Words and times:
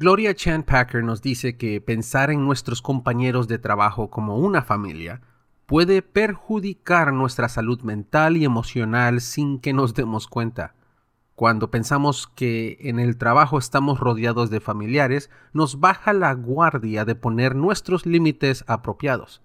Gloria 0.00 0.32
Chan 0.32 0.62
Packer 0.62 1.02
nos 1.02 1.22
dice 1.22 1.56
que 1.56 1.80
pensar 1.80 2.30
en 2.30 2.44
nuestros 2.44 2.82
compañeros 2.82 3.48
de 3.48 3.58
trabajo 3.58 4.10
como 4.10 4.36
una 4.36 4.62
familia 4.62 5.22
puede 5.66 6.02
perjudicar 6.02 7.12
nuestra 7.12 7.48
salud 7.48 7.82
mental 7.82 8.36
y 8.36 8.44
emocional 8.44 9.20
sin 9.20 9.58
que 9.58 9.72
nos 9.72 9.94
demos 9.94 10.28
cuenta. 10.28 10.76
Cuando 11.34 11.72
pensamos 11.72 12.28
que 12.28 12.78
en 12.82 13.00
el 13.00 13.16
trabajo 13.16 13.58
estamos 13.58 13.98
rodeados 13.98 14.50
de 14.50 14.60
familiares, 14.60 15.30
nos 15.52 15.80
baja 15.80 16.12
la 16.12 16.32
guardia 16.32 17.04
de 17.04 17.16
poner 17.16 17.56
nuestros 17.56 18.06
límites 18.06 18.62
apropiados. 18.68 19.42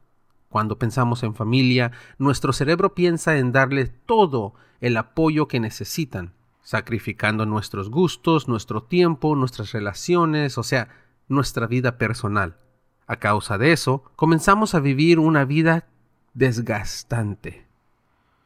Cuando 0.49 0.77
pensamos 0.77 1.23
en 1.23 1.33
familia, 1.33 1.93
nuestro 2.19 2.53
cerebro 2.53 2.93
piensa 2.93 3.37
en 3.37 3.53
darle 3.53 3.87
todo 3.87 4.53
el 4.81 4.97
apoyo 4.97 5.47
que 5.47 5.59
necesitan, 5.59 6.35
sacrificando 6.63 7.45
nuestros 7.45 7.89
gustos, 7.89 8.47
nuestro 8.47 8.83
tiempo, 8.83 9.35
nuestras 9.35 9.73
relaciones, 9.73 10.57
o 10.57 10.63
sea, 10.63 10.89
nuestra 11.27 11.67
vida 11.67 11.97
personal. 11.97 12.57
A 13.05 13.17
causa 13.17 13.57
de 13.57 13.73
eso, 13.73 14.03
comenzamos 14.15 14.73
a 14.73 14.79
vivir 14.79 15.19
una 15.19 15.45
vida 15.45 15.87
desgastante. 16.33 17.67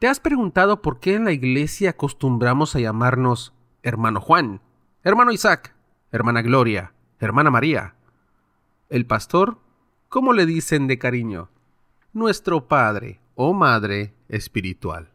¿Te 0.00 0.08
has 0.08 0.20
preguntado 0.20 0.82
por 0.82 1.00
qué 1.00 1.14
en 1.14 1.24
la 1.24 1.32
iglesia 1.32 1.90
acostumbramos 1.90 2.74
a 2.74 2.80
llamarnos 2.80 3.54
hermano 3.82 4.20
Juan, 4.20 4.60
hermano 5.04 5.32
Isaac, 5.32 5.74
hermana 6.12 6.42
Gloria, 6.42 6.92
hermana 7.20 7.50
María? 7.50 7.94
El 8.90 9.06
pastor, 9.06 9.58
¿cómo 10.08 10.32
le 10.32 10.44
dicen 10.46 10.86
de 10.86 10.98
cariño? 10.98 11.50
Nuestro 12.12 12.66
padre 12.66 13.20
o 13.34 13.54
madre 13.54 14.14
espiritual 14.28 15.12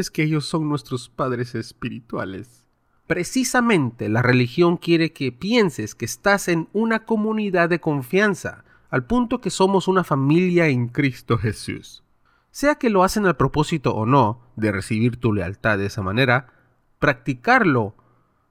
es 0.00 0.10
que 0.10 0.22
ellos 0.22 0.46
son 0.46 0.68
nuestros 0.68 1.08
padres 1.08 1.54
espirituales. 1.54 2.64
Precisamente 3.06 4.08
la 4.08 4.22
religión 4.22 4.76
quiere 4.76 5.12
que 5.12 5.32
pienses 5.32 5.94
que 5.94 6.04
estás 6.04 6.48
en 6.48 6.68
una 6.72 7.06
comunidad 7.06 7.68
de 7.68 7.80
confianza, 7.80 8.64
al 8.90 9.04
punto 9.04 9.40
que 9.40 9.50
somos 9.50 9.88
una 9.88 10.04
familia 10.04 10.68
en 10.68 10.88
Cristo 10.88 11.38
Jesús. 11.38 12.04
Sea 12.50 12.74
que 12.76 12.90
lo 12.90 13.04
hacen 13.04 13.26
al 13.26 13.36
propósito 13.36 13.94
o 13.94 14.06
no 14.06 14.40
de 14.56 14.72
recibir 14.72 15.16
tu 15.18 15.32
lealtad 15.32 15.78
de 15.78 15.86
esa 15.86 16.02
manera, 16.02 16.52
practicarlo 16.98 17.94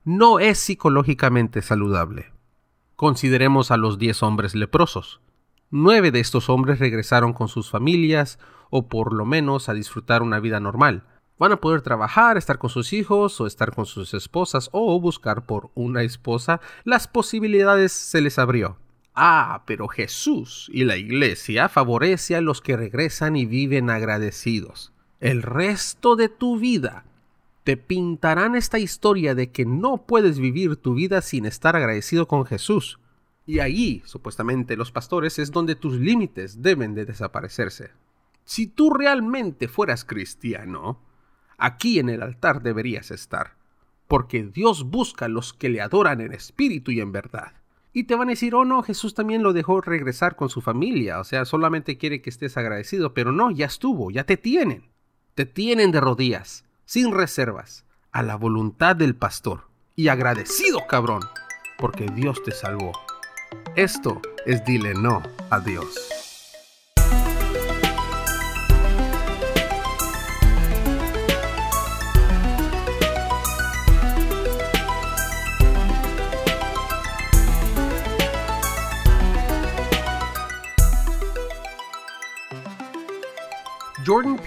no 0.04 0.40
es 0.40 0.58
psicológicamente 0.60 1.62
saludable. 1.62 2.32
Consideremos 2.96 3.72
a 3.72 3.78
los 3.78 4.00
diez 4.00 4.24
hombres 4.24 4.56
leprosos. 4.56 5.22
Nueve 5.70 6.12
de 6.12 6.20
estos 6.20 6.50
hombres 6.50 6.80
regresaron 6.80 7.34
con 7.34 7.48
sus 7.48 7.70
familias, 7.70 8.40
o 8.70 8.88
por 8.88 9.14
lo 9.14 9.26
menos 9.26 9.70
a 9.70 9.74
disfrutar 9.74 10.24
una 10.24 10.40
vida 10.40 10.60
normal, 10.60 11.04
Van 11.40 11.52
a 11.52 11.62
poder 11.62 11.82
trabajar, 11.82 12.38
estar 12.38 12.58
con 12.58 12.70
sus 12.70 12.94
hijos 12.94 13.40
o 13.40 13.46
estar 13.46 13.74
con 13.74 13.86
sus 13.86 14.14
esposas 14.14 14.70
o 14.72 15.00
buscar 15.00 15.46
por 15.46 15.70
una 15.76 16.02
esposa. 16.02 16.62
Las 16.84 17.08
posibilidades 17.08 17.92
se 17.92 18.22
les 18.22 18.40
abrió. 18.40 18.78
Ah, 19.14 19.64
pero 19.66 19.88
Jesús 19.88 20.70
y 20.74 20.84
la 20.84 20.98
iglesia 20.98 21.70
favorece 21.70 22.36
a 22.36 22.42
los 22.42 22.62
que 22.62 22.78
regresan 22.78 23.36
y 23.36 23.46
viven 23.46 23.90
agradecidos. 23.90 24.94
El 25.20 25.42
resto 25.42 26.16
de 26.16 26.30
tu 26.30 26.58
vida 26.58 27.06
te 27.64 27.78
pintarán 27.78 28.56
esta 28.56 28.80
historia 28.80 29.36
de 29.36 29.52
que 29.52 29.66
no 29.66 30.06
puedes 30.06 30.40
vivir 30.40 30.76
tu 30.78 30.94
vida 30.94 31.22
sin 31.22 31.46
estar 31.46 31.76
agradecido 31.76 32.28
con 32.28 32.46
Jesús. 32.46 33.00
Y 33.46 33.60
ahí, 33.60 34.02
supuestamente, 34.06 34.78
los 34.78 34.92
pastores 34.92 35.40
es 35.40 35.52
donde 35.52 35.76
tus 35.76 35.96
límites 35.96 36.62
deben 36.62 36.94
de 36.94 37.06
desaparecerse. 37.06 37.92
Si 38.44 38.68
tú 38.68 38.94
realmente 38.94 39.68
fueras 39.68 40.06
cristiano, 40.06 41.02
Aquí 41.58 42.00
en 42.00 42.10
el 42.10 42.22
altar 42.22 42.62
deberías 42.62 43.12
estar, 43.12 43.56
porque 44.08 44.44
Dios 44.44 44.84
busca 44.84 45.26
a 45.26 45.30
los 45.30 45.54
que 45.54 45.70
le 45.70 45.82
adoran 45.82 46.22
en 46.22 46.34
espíritu 46.34 46.92
y 46.92 47.02
en 47.02 47.12
verdad. 47.12 47.54
Y 47.94 48.04
te 48.04 48.16
van 48.16 48.28
a 48.28 48.32
decir, 48.32 48.54
oh 48.54 48.64
no, 48.64 48.84
Jesús 48.84 49.16
también 49.16 49.42
lo 49.42 49.54
dejó 49.54 49.82
regresar 49.82 50.36
con 50.36 50.50
su 50.50 50.62
familia, 50.62 51.20
o 51.20 51.24
sea, 51.24 51.46
solamente 51.46 51.98
quiere 51.98 52.22
que 52.22 52.30
estés 52.30 52.56
agradecido, 52.58 53.16
pero 53.16 53.32
no, 53.32 53.50
ya 53.50 53.66
estuvo, 53.66 54.12
ya 54.12 54.24
te 54.24 54.38
tienen. 54.38 54.84
Te 55.34 55.46
tienen 55.46 55.92
de 55.92 56.00
rodillas, 56.00 56.64
sin 56.86 57.12
reservas, 57.12 57.86
a 58.12 58.22
la 58.22 58.36
voluntad 58.36 58.96
del 58.96 59.16
pastor. 59.16 59.64
Y 59.96 60.10
agradecido, 60.10 60.86
cabrón, 60.88 61.22
porque 61.80 62.06
Dios 62.06 62.44
te 62.44 62.52
salvó. 62.52 62.92
Esto 63.76 64.22
es 64.46 64.64
dile 64.64 64.94
no 64.94 65.24
a 65.50 65.60
Dios. 65.60 66.17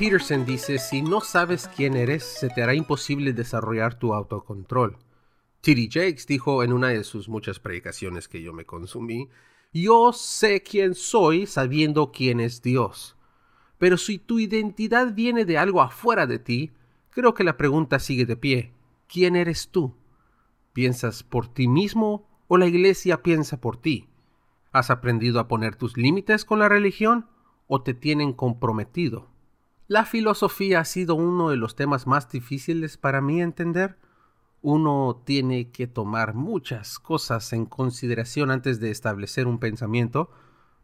Peterson 0.01 0.47
dice, 0.47 0.79
si 0.79 1.03
no 1.03 1.21
sabes 1.21 1.69
quién 1.77 1.95
eres, 1.95 2.25
se 2.25 2.49
te 2.49 2.63
hará 2.63 2.73
imposible 2.73 3.35
desarrollar 3.35 3.99
tu 3.99 4.15
autocontrol. 4.15 4.97
T.D. 5.61 5.91
Jakes 5.93 6.27
dijo 6.27 6.65
en 6.65 6.73
una 6.73 6.89
de 6.89 7.05
sus 7.05 7.29
muchas 7.29 7.61
predicaciones 7.61 8.27
que 8.27 8.41
yo 8.41 8.55
me 8.55 8.65
consumí, 8.65 9.29
yo 9.75 10.15
sé 10.15 10.63
quién 10.63 10.95
soy 10.95 11.45
sabiendo 11.45 12.13
quién 12.13 12.41
es 12.41 12.63
Dios. 12.63 13.15
Pero 13.77 13.99
si 13.99 14.19
tu 14.19 14.39
identidad 14.39 15.13
viene 15.13 15.45
de 15.45 15.59
algo 15.59 15.83
afuera 15.83 16.27
de 16.27 16.39
ti, 16.39 16.73
creo 17.11 17.35
que 17.35 17.45
la 17.45 17.59
pregunta 17.59 17.99
sigue 17.99 18.25
de 18.25 18.39
pie. 18.39 18.73
¿Quién 19.07 19.37
eres 19.37 19.69
tú? 19.69 19.97
¿Piensas 20.73 21.23
por 21.23 21.47
ti 21.47 21.69
mismo 21.69 22.27
o 22.49 22.57
la 22.57 22.67
iglesia 22.67 23.23
piensa 23.23 23.61
por 23.61 23.77
ti? 23.77 24.09
¿Has 24.73 24.89
aprendido 24.89 25.41
a 25.41 25.47
poner 25.47 25.77
tus 25.77 25.99
límites 25.99 26.47
con 26.47 26.59
la 26.59 26.71
religión 26.71 27.27
o 27.67 27.83
te 27.83 27.93
tienen 27.93 28.33
comprometido? 28.33 29.30
La 29.91 30.05
filosofía 30.05 30.79
ha 30.79 30.85
sido 30.85 31.17
uno 31.17 31.51
de 31.51 31.57
los 31.57 31.75
temas 31.75 32.07
más 32.07 32.31
difíciles 32.31 32.97
para 32.97 33.21
mí 33.21 33.43
entender. 33.43 33.99
Uno 34.63 35.21
tiene 35.25 35.73
que 35.73 35.89
tomar 35.89 36.35
muchas 36.35 37.01
cosas 37.01 37.53
en 37.53 37.67
consideración 37.67 38.53
antes 38.53 38.79
de 38.79 38.93
establecer 38.93 39.49
un 39.49 39.59
pensamiento, 39.59 40.31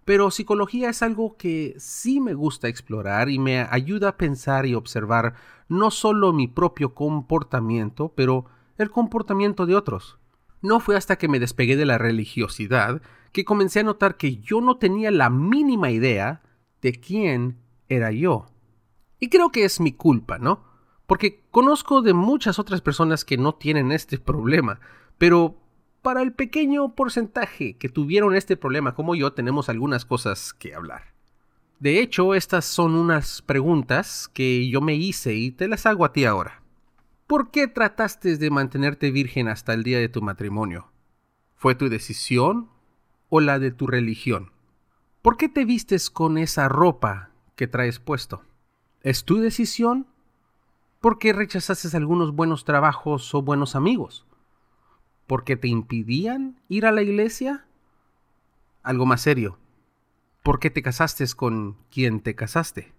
pero 0.05 0.33
psicología 0.33 0.91
es 0.91 1.05
algo 1.05 1.37
que 1.37 1.77
sí 1.79 2.19
me 2.19 2.35
gusta 2.35 2.67
explorar 2.67 3.29
y 3.29 3.39
me 3.39 3.61
ayuda 3.61 4.09
a 4.09 4.17
pensar 4.17 4.67
y 4.67 4.75
observar 4.75 5.35
no 5.69 5.93
solo 5.93 6.33
mi 6.33 6.49
propio 6.49 6.93
comportamiento, 6.93 8.13
pero 8.17 8.47
el 8.77 8.91
comportamiento 8.91 9.67
de 9.67 9.77
otros. 9.77 10.19
No 10.63 10.81
fue 10.81 10.97
hasta 10.97 11.15
que 11.15 11.29
me 11.29 11.39
despegué 11.39 11.77
de 11.77 11.87
la 11.87 11.99
religiosidad 11.99 13.01
que 13.31 13.45
comencé 13.45 13.79
a 13.79 13.85
notar 13.85 14.17
que 14.17 14.39
yo 14.39 14.61
no 14.61 14.79
tenía 14.79 15.13
la 15.13 15.31
mínima 15.31 15.93
idea 15.93 16.43
de 16.83 16.99
quién 16.99 17.59
era 17.89 18.11
yo. 18.11 18.47
Y 19.19 19.29
creo 19.29 19.51
que 19.51 19.65
es 19.65 19.81
mi 19.81 19.93
culpa, 19.93 20.39
¿no? 20.39 20.65
Porque 21.07 21.43
conozco 21.51 22.03
de 22.03 22.13
muchas 22.13 22.59
otras 22.59 22.81
personas 22.81 23.25
que 23.25 23.37
no 23.37 23.55
tienen 23.55 23.93
este 23.93 24.19
problema, 24.19 24.81
pero 25.19 25.57
para 26.03 26.23
el 26.23 26.33
pequeño 26.33 26.95
porcentaje 26.95 27.77
que 27.77 27.89
tuvieron 27.89 28.35
este 28.35 28.57
problema 28.57 28.95
como 28.95 29.15
yo 29.15 29.33
tenemos 29.33 29.69
algunas 29.69 30.05
cosas 30.05 30.53
que 30.53 30.75
hablar. 30.75 31.15
De 31.79 32.01
hecho, 32.01 32.35
estas 32.35 32.65
son 32.65 32.95
unas 32.95 33.43
preguntas 33.43 34.31
que 34.33 34.69
yo 34.69 34.81
me 34.81 34.95
hice 34.95 35.35
y 35.35 35.51
te 35.51 35.69
las 35.69 35.85
hago 35.85 36.05
a 36.05 36.13
ti 36.13 36.25
ahora. 36.25 36.63
¿Por 37.27 37.51
qué 37.51 37.67
trataste 37.67 38.37
de 38.37 38.51
mantenerte 38.51 39.11
virgen 39.11 39.49
hasta 39.49 39.75
el 39.75 39.83
día 39.83 39.99
de 39.99 40.09
tu 40.09 40.23
matrimonio? 40.23 40.93
¿Fue 41.55 41.75
tu 41.75 41.89
decisión 41.89 42.71
o 43.29 43.41
la 43.41 43.59
de 43.59 43.73
tu 43.73 43.87
religión? 43.87 44.53
¿Por 45.23 45.37
qué 45.37 45.49
te 45.49 45.65
vistes 45.65 46.09
con 46.09 46.39
esa 46.39 46.69
ropa 46.69 47.31
que 47.57 47.67
traes 47.67 47.99
puesto? 47.99 48.46
¿Es 49.07 49.25
tu 49.25 49.37
decisión? 49.37 50.09
¿Por 51.01 51.21
qué 51.21 51.33
rechazaste 51.33 51.97
algunos 51.97 52.35
buenos 52.35 52.65
trabajos 52.65 53.33
o 53.37 53.41
buenos 53.41 53.77
amigos? 53.77 54.27
¿Por 55.29 55.45
qué 55.45 55.57
te 55.57 55.69
impidían 55.69 56.61
ir 56.69 56.87
a 56.87 56.91
la 56.91 57.03
iglesia? 57.03 57.67
Algo 58.83 59.07
más 59.07 59.21
serio. 59.21 59.61
¿Por 60.43 60.59
qué 60.59 60.71
te 60.71 60.83
casaste 60.83 61.25
con 61.37 61.77
quien 61.89 62.19
te 62.19 62.35
casaste? 62.35 62.95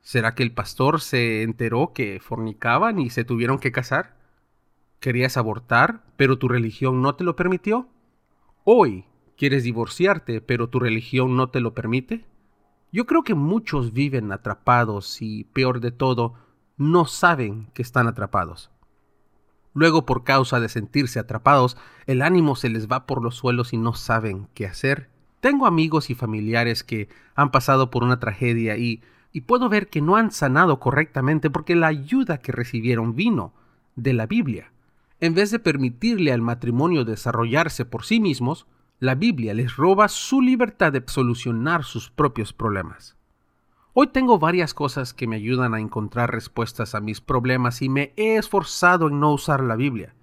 ¿Será 0.00 0.36
que 0.36 0.44
el 0.44 0.52
pastor 0.52 1.00
se 1.00 1.42
enteró 1.42 1.92
que 1.92 2.20
fornicaban 2.20 3.00
y 3.00 3.10
se 3.10 3.24
tuvieron 3.24 3.58
que 3.58 3.72
casar? 3.72 4.16
¿Querías 5.00 5.36
abortar, 5.36 6.04
pero 6.16 6.38
tu 6.38 6.46
religión 6.46 7.02
no 7.02 7.16
te 7.16 7.24
lo 7.24 7.34
permitió? 7.34 7.88
¿Hoy 8.62 9.06
quieres 9.36 9.64
divorciarte, 9.64 10.40
pero 10.40 10.68
tu 10.68 10.78
religión 10.78 11.36
no 11.36 11.50
te 11.50 11.58
lo 11.58 11.74
permite? 11.74 12.24
Yo 12.90 13.06
creo 13.06 13.22
que 13.22 13.34
muchos 13.34 13.92
viven 13.92 14.32
atrapados 14.32 15.20
y, 15.20 15.44
peor 15.44 15.80
de 15.80 15.90
todo, 15.90 16.34
no 16.78 17.04
saben 17.04 17.68
que 17.74 17.82
están 17.82 18.06
atrapados. 18.06 18.70
Luego, 19.74 20.06
por 20.06 20.24
causa 20.24 20.58
de 20.58 20.68
sentirse 20.68 21.18
atrapados, 21.18 21.76
el 22.06 22.22
ánimo 22.22 22.56
se 22.56 22.68
les 22.70 22.88
va 22.88 23.06
por 23.06 23.22
los 23.22 23.36
suelos 23.36 23.72
y 23.72 23.76
no 23.76 23.92
saben 23.94 24.48
qué 24.54 24.66
hacer. 24.66 25.10
Tengo 25.40 25.66
amigos 25.66 26.10
y 26.10 26.14
familiares 26.14 26.82
que 26.82 27.08
han 27.34 27.50
pasado 27.50 27.90
por 27.90 28.02
una 28.02 28.18
tragedia 28.18 28.76
y, 28.76 29.02
puedo 29.46 29.68
ver 29.68 29.88
que 29.88 30.00
no 30.00 30.16
han 30.16 30.32
sanado 30.32 30.80
correctamente 30.80 31.48
porque 31.48 31.76
la 31.76 31.86
ayuda 31.86 32.38
que 32.38 32.50
recibieron 32.50 33.14
vino 33.14 33.52
de 33.94 34.12
la 34.12 34.26
Biblia. 34.26 34.72
En 35.20 35.34
vez 35.34 35.52
de 35.52 35.60
permitirle 35.60 36.32
al 36.32 36.42
matrimonio 36.42 37.04
desarrollarse 37.04 37.84
por 37.84 38.04
sí 38.04 38.18
mismos, 38.18 38.66
la 39.00 39.14
Biblia 39.14 39.54
les 39.54 39.76
roba 39.76 40.08
su 40.08 40.40
libertad 40.42 40.92
de 40.92 41.04
solucionar 41.06 41.84
sus 41.84 42.10
propios 42.10 42.52
problemas. 42.52 43.16
Hoy 43.92 44.08
tengo 44.08 44.40
varias 44.40 44.74
cosas 44.74 45.14
que 45.14 45.28
me 45.28 45.36
ayudan 45.36 45.72
a 45.72 45.78
encontrar 45.78 46.32
respuestas 46.32 46.96
a 46.96 47.00
mis 47.00 47.20
problemas 47.20 47.80
y 47.80 47.88
me 47.88 48.12
he 48.16 48.36
esforzado 48.36 49.06
en 49.06 49.20
no 49.20 49.32
usar 49.32 49.62
la 49.62 49.76
Biblia. 49.76 50.14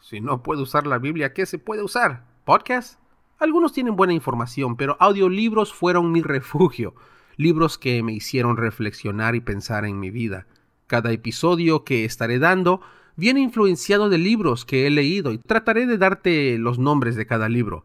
Si 0.00 0.20
no 0.20 0.42
puedo 0.42 0.62
usar 0.64 0.84
la 0.84 0.98
Biblia, 0.98 1.32
¿qué 1.32 1.46
se 1.46 1.58
puede 1.58 1.84
usar? 1.84 2.24
¿Podcast? 2.44 2.98
Algunos 3.38 3.72
tienen 3.72 3.94
buena 3.94 4.14
información, 4.14 4.76
pero 4.76 4.96
audiolibros 4.98 5.72
fueron 5.72 6.10
mi 6.10 6.20
refugio, 6.20 6.94
libros 7.36 7.78
que 7.78 8.02
me 8.02 8.12
hicieron 8.12 8.56
reflexionar 8.56 9.36
y 9.36 9.40
pensar 9.40 9.84
en 9.84 10.00
mi 10.00 10.10
vida. 10.10 10.48
Cada 10.88 11.12
episodio 11.12 11.84
que 11.84 12.04
estaré 12.04 12.40
dando 12.40 12.80
viene 13.14 13.40
influenciado 13.40 14.08
de 14.08 14.18
libros 14.18 14.64
que 14.64 14.88
he 14.88 14.90
leído 14.90 15.32
y 15.32 15.38
trataré 15.38 15.86
de 15.86 15.98
darte 15.98 16.58
los 16.58 16.80
nombres 16.80 17.14
de 17.14 17.26
cada 17.26 17.48
libro. 17.48 17.84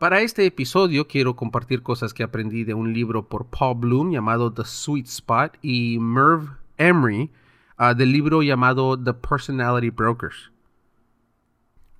Para 0.00 0.22
este 0.22 0.46
episodio 0.46 1.06
quiero 1.06 1.36
compartir 1.36 1.82
cosas 1.82 2.14
que 2.14 2.22
aprendí 2.22 2.64
de 2.64 2.72
un 2.72 2.94
libro 2.94 3.28
por 3.28 3.48
Paul 3.48 3.80
Bloom 3.80 4.10
llamado 4.10 4.50
The 4.50 4.64
Sweet 4.64 5.04
Spot 5.04 5.58
y 5.60 5.98
Merv 5.98 6.56
Emery 6.78 7.30
ah, 7.76 7.92
del 7.92 8.10
libro 8.10 8.42
llamado 8.42 8.98
The 8.98 9.12
Personality 9.12 9.90
Brokers. 9.90 10.52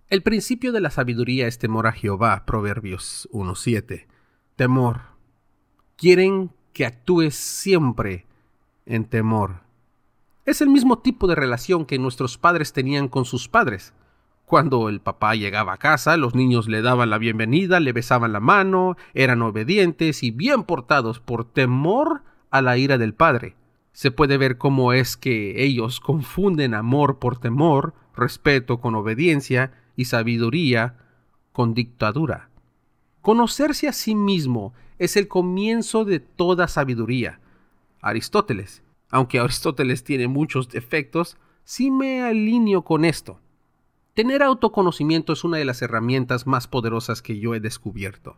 El 0.08 0.22
principio 0.22 0.72
de 0.72 0.80
la 0.80 0.88
sabiduría 0.88 1.46
es 1.46 1.58
temor 1.58 1.86
a 1.86 1.92
Jehová, 1.92 2.46
Proverbios 2.46 3.28
1.7. 3.32 4.06
Temor. 4.56 5.02
Quieren 5.96 6.52
que 6.72 6.86
actúes 6.86 7.34
siempre 7.34 8.24
en 8.86 9.04
temor. 9.04 9.60
Es 10.46 10.62
el 10.62 10.70
mismo 10.70 11.00
tipo 11.00 11.26
de 11.26 11.34
relación 11.34 11.84
que 11.84 11.98
nuestros 11.98 12.38
padres 12.38 12.72
tenían 12.72 13.08
con 13.08 13.26
sus 13.26 13.46
padres. 13.46 13.92
Cuando 14.50 14.88
el 14.88 15.00
papá 15.00 15.36
llegaba 15.36 15.74
a 15.74 15.76
casa, 15.76 16.16
los 16.16 16.34
niños 16.34 16.66
le 16.66 16.82
daban 16.82 17.08
la 17.08 17.18
bienvenida, 17.18 17.78
le 17.78 17.92
besaban 17.92 18.32
la 18.32 18.40
mano, 18.40 18.96
eran 19.14 19.42
obedientes 19.42 20.24
y 20.24 20.32
bien 20.32 20.64
portados 20.64 21.20
por 21.20 21.44
temor 21.44 22.24
a 22.50 22.60
la 22.60 22.76
ira 22.76 22.98
del 22.98 23.14
padre. 23.14 23.54
Se 23.92 24.10
puede 24.10 24.38
ver 24.38 24.58
cómo 24.58 24.92
es 24.92 25.16
que 25.16 25.62
ellos 25.62 26.00
confunden 26.00 26.74
amor 26.74 27.20
por 27.20 27.38
temor, 27.38 27.94
respeto 28.16 28.80
con 28.80 28.96
obediencia 28.96 29.70
y 29.94 30.06
sabiduría 30.06 30.96
con 31.52 31.72
dictadura. 31.72 32.50
Conocerse 33.20 33.86
a 33.86 33.92
sí 33.92 34.16
mismo 34.16 34.74
es 34.98 35.16
el 35.16 35.28
comienzo 35.28 36.04
de 36.04 36.18
toda 36.18 36.66
sabiduría. 36.66 37.38
Aristóteles, 38.00 38.82
aunque 39.10 39.38
Aristóteles 39.38 40.02
tiene 40.02 40.26
muchos 40.26 40.68
defectos, 40.68 41.36
sí 41.62 41.92
me 41.92 42.24
alineo 42.24 42.82
con 42.82 43.04
esto. 43.04 43.38
Tener 44.14 44.42
autoconocimiento 44.42 45.32
es 45.32 45.44
una 45.44 45.58
de 45.58 45.64
las 45.64 45.82
herramientas 45.82 46.44
más 46.44 46.66
poderosas 46.66 47.22
que 47.22 47.38
yo 47.38 47.54
he 47.54 47.60
descubierto. 47.60 48.36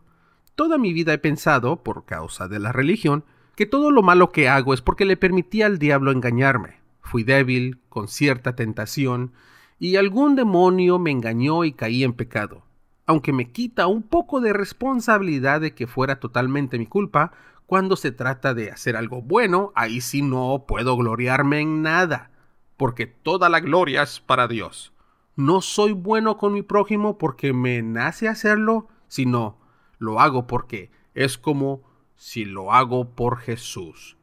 Toda 0.53 0.77
mi 0.77 0.93
vida 0.93 1.13
he 1.13 1.17
pensado, 1.17 1.81
por 1.81 2.05
causa 2.05 2.47
de 2.47 2.59
la 2.59 2.71
religión, 2.71 3.23
que 3.55 3.65
todo 3.65 3.89
lo 3.89 4.03
malo 4.03 4.31
que 4.31 4.47
hago 4.47 4.75
es 4.75 4.81
porque 4.81 5.05
le 5.05 5.17
permití 5.17 5.63
al 5.63 5.79
diablo 5.79 6.11
engañarme. 6.11 6.79
Fui 7.01 7.23
débil, 7.23 7.79
con 7.89 8.07
cierta 8.07 8.55
tentación, 8.55 9.33
y 9.79 9.95
algún 9.95 10.35
demonio 10.35 10.99
me 10.99 11.09
engañó 11.09 11.63
y 11.63 11.73
caí 11.73 12.03
en 12.03 12.13
pecado. 12.13 12.63
Aunque 13.07 13.33
me 13.33 13.51
quita 13.51 13.87
un 13.87 14.03
poco 14.03 14.41
de 14.41 14.53
responsabilidad 14.53 15.59
de 15.59 15.73
que 15.73 15.87
fuera 15.87 16.19
totalmente 16.19 16.77
mi 16.77 16.85
culpa, 16.85 17.31
cuando 17.65 17.95
se 17.95 18.11
trata 18.11 18.53
de 18.53 18.69
hacer 18.69 18.95
algo 18.95 19.23
bueno, 19.23 19.71
ahí 19.73 20.01
sí 20.01 20.21
no 20.21 20.65
puedo 20.67 20.95
gloriarme 20.97 21.61
en 21.61 21.81
nada, 21.81 22.29
porque 22.77 23.07
toda 23.07 23.49
la 23.49 23.59
gloria 23.59 24.03
es 24.03 24.19
para 24.19 24.47
Dios 24.47 24.93
no 25.35 25.61
soy 25.61 25.93
bueno 25.93 26.37
con 26.37 26.53
mi 26.53 26.61
prójimo 26.61 27.17
porque 27.17 27.53
me 27.53 27.81
nace 27.81 28.27
hacerlo, 28.27 28.87
sino 29.07 29.57
lo 29.97 30.19
hago 30.19 30.45
porque 30.47 30.91
es 31.15 31.37
como 31.37 31.81
si 32.15 32.45
lo 32.45 32.71
hago 32.71 33.15
por 33.15 33.37
Jesús. 33.37 34.17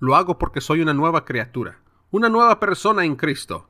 Lo 0.00 0.16
hago 0.16 0.38
porque 0.38 0.60
soy 0.60 0.80
una 0.80 0.92
nueva 0.94 1.24
criatura, 1.24 1.80
una 2.10 2.28
nueva 2.28 2.58
persona 2.58 3.04
en 3.04 3.16
Cristo. 3.16 3.68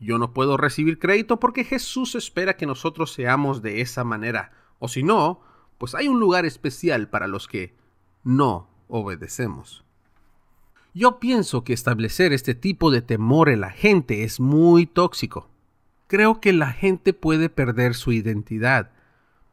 Yo 0.00 0.18
no 0.18 0.32
puedo 0.34 0.56
recibir 0.56 0.98
crédito 0.98 1.40
porque 1.40 1.64
Jesús 1.64 2.14
espera 2.14 2.56
que 2.56 2.66
nosotros 2.66 3.12
seamos 3.12 3.62
de 3.62 3.80
esa 3.80 4.04
manera, 4.04 4.52
o 4.78 4.88
si 4.88 5.02
no, 5.02 5.40
pues 5.78 5.94
hay 5.94 6.08
un 6.08 6.20
lugar 6.20 6.44
especial 6.44 7.08
para 7.08 7.26
los 7.26 7.48
que 7.48 7.74
no 8.22 8.68
obedecemos. 8.88 9.84
Yo 10.92 11.18
pienso 11.18 11.64
que 11.64 11.72
establecer 11.72 12.34
este 12.34 12.54
tipo 12.54 12.90
de 12.90 13.00
temor 13.00 13.48
en 13.48 13.62
la 13.62 13.70
gente 13.70 14.24
es 14.24 14.40
muy 14.40 14.84
tóxico 14.84 15.51
creo 16.12 16.42
que 16.42 16.52
la 16.52 16.70
gente 16.72 17.14
puede 17.14 17.48
perder 17.48 17.94
su 17.94 18.12
identidad. 18.12 18.90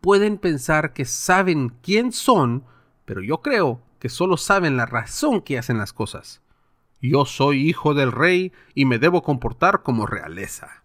Pueden 0.02 0.38
pensar 0.38 0.92
que 0.92 1.06
saben 1.06 1.70
quién 1.82 2.12
son, 2.12 2.66
pero 3.06 3.22
yo 3.24 3.42
creo 3.42 3.82
que 3.98 4.10
solo 4.10 4.36
saben 4.36 4.76
la 4.76 4.86
razón 4.86 5.40
que 5.40 5.58
hacen 5.58 5.78
las 5.78 5.94
cosas. 5.94 6.42
Yo 7.02 7.24
soy 7.24 7.70
hijo 7.70 7.94
del 7.94 8.12
rey 8.12 8.52
y 8.76 8.84
me 8.84 9.00
debo 9.00 9.24
comportar 9.24 9.84
como 9.84 10.06
realeza. 10.06 10.84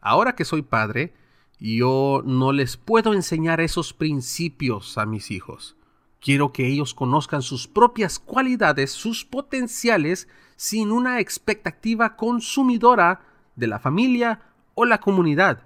Ahora 0.00 0.34
que 0.34 0.44
soy 0.44 0.62
padre, 0.62 1.14
yo 1.60 2.22
no 2.26 2.50
les 2.50 2.76
puedo 2.76 3.14
enseñar 3.14 3.60
esos 3.60 3.92
principios 3.92 4.98
a 4.98 5.06
mis 5.06 5.30
hijos. 5.30 5.76
Quiero 6.20 6.52
que 6.52 6.66
ellos 6.66 6.92
conozcan 6.92 7.42
sus 7.42 7.68
propias 7.68 8.18
cualidades, 8.18 8.90
sus 8.90 9.24
potenciales, 9.24 10.26
sin 10.56 10.90
una 10.90 11.20
expectativa 11.20 12.16
consumidora 12.16 13.20
de 13.54 13.68
la 13.68 13.78
familia 13.78 14.40
o 14.74 14.84
la 14.84 14.98
comunidad. 14.98 15.62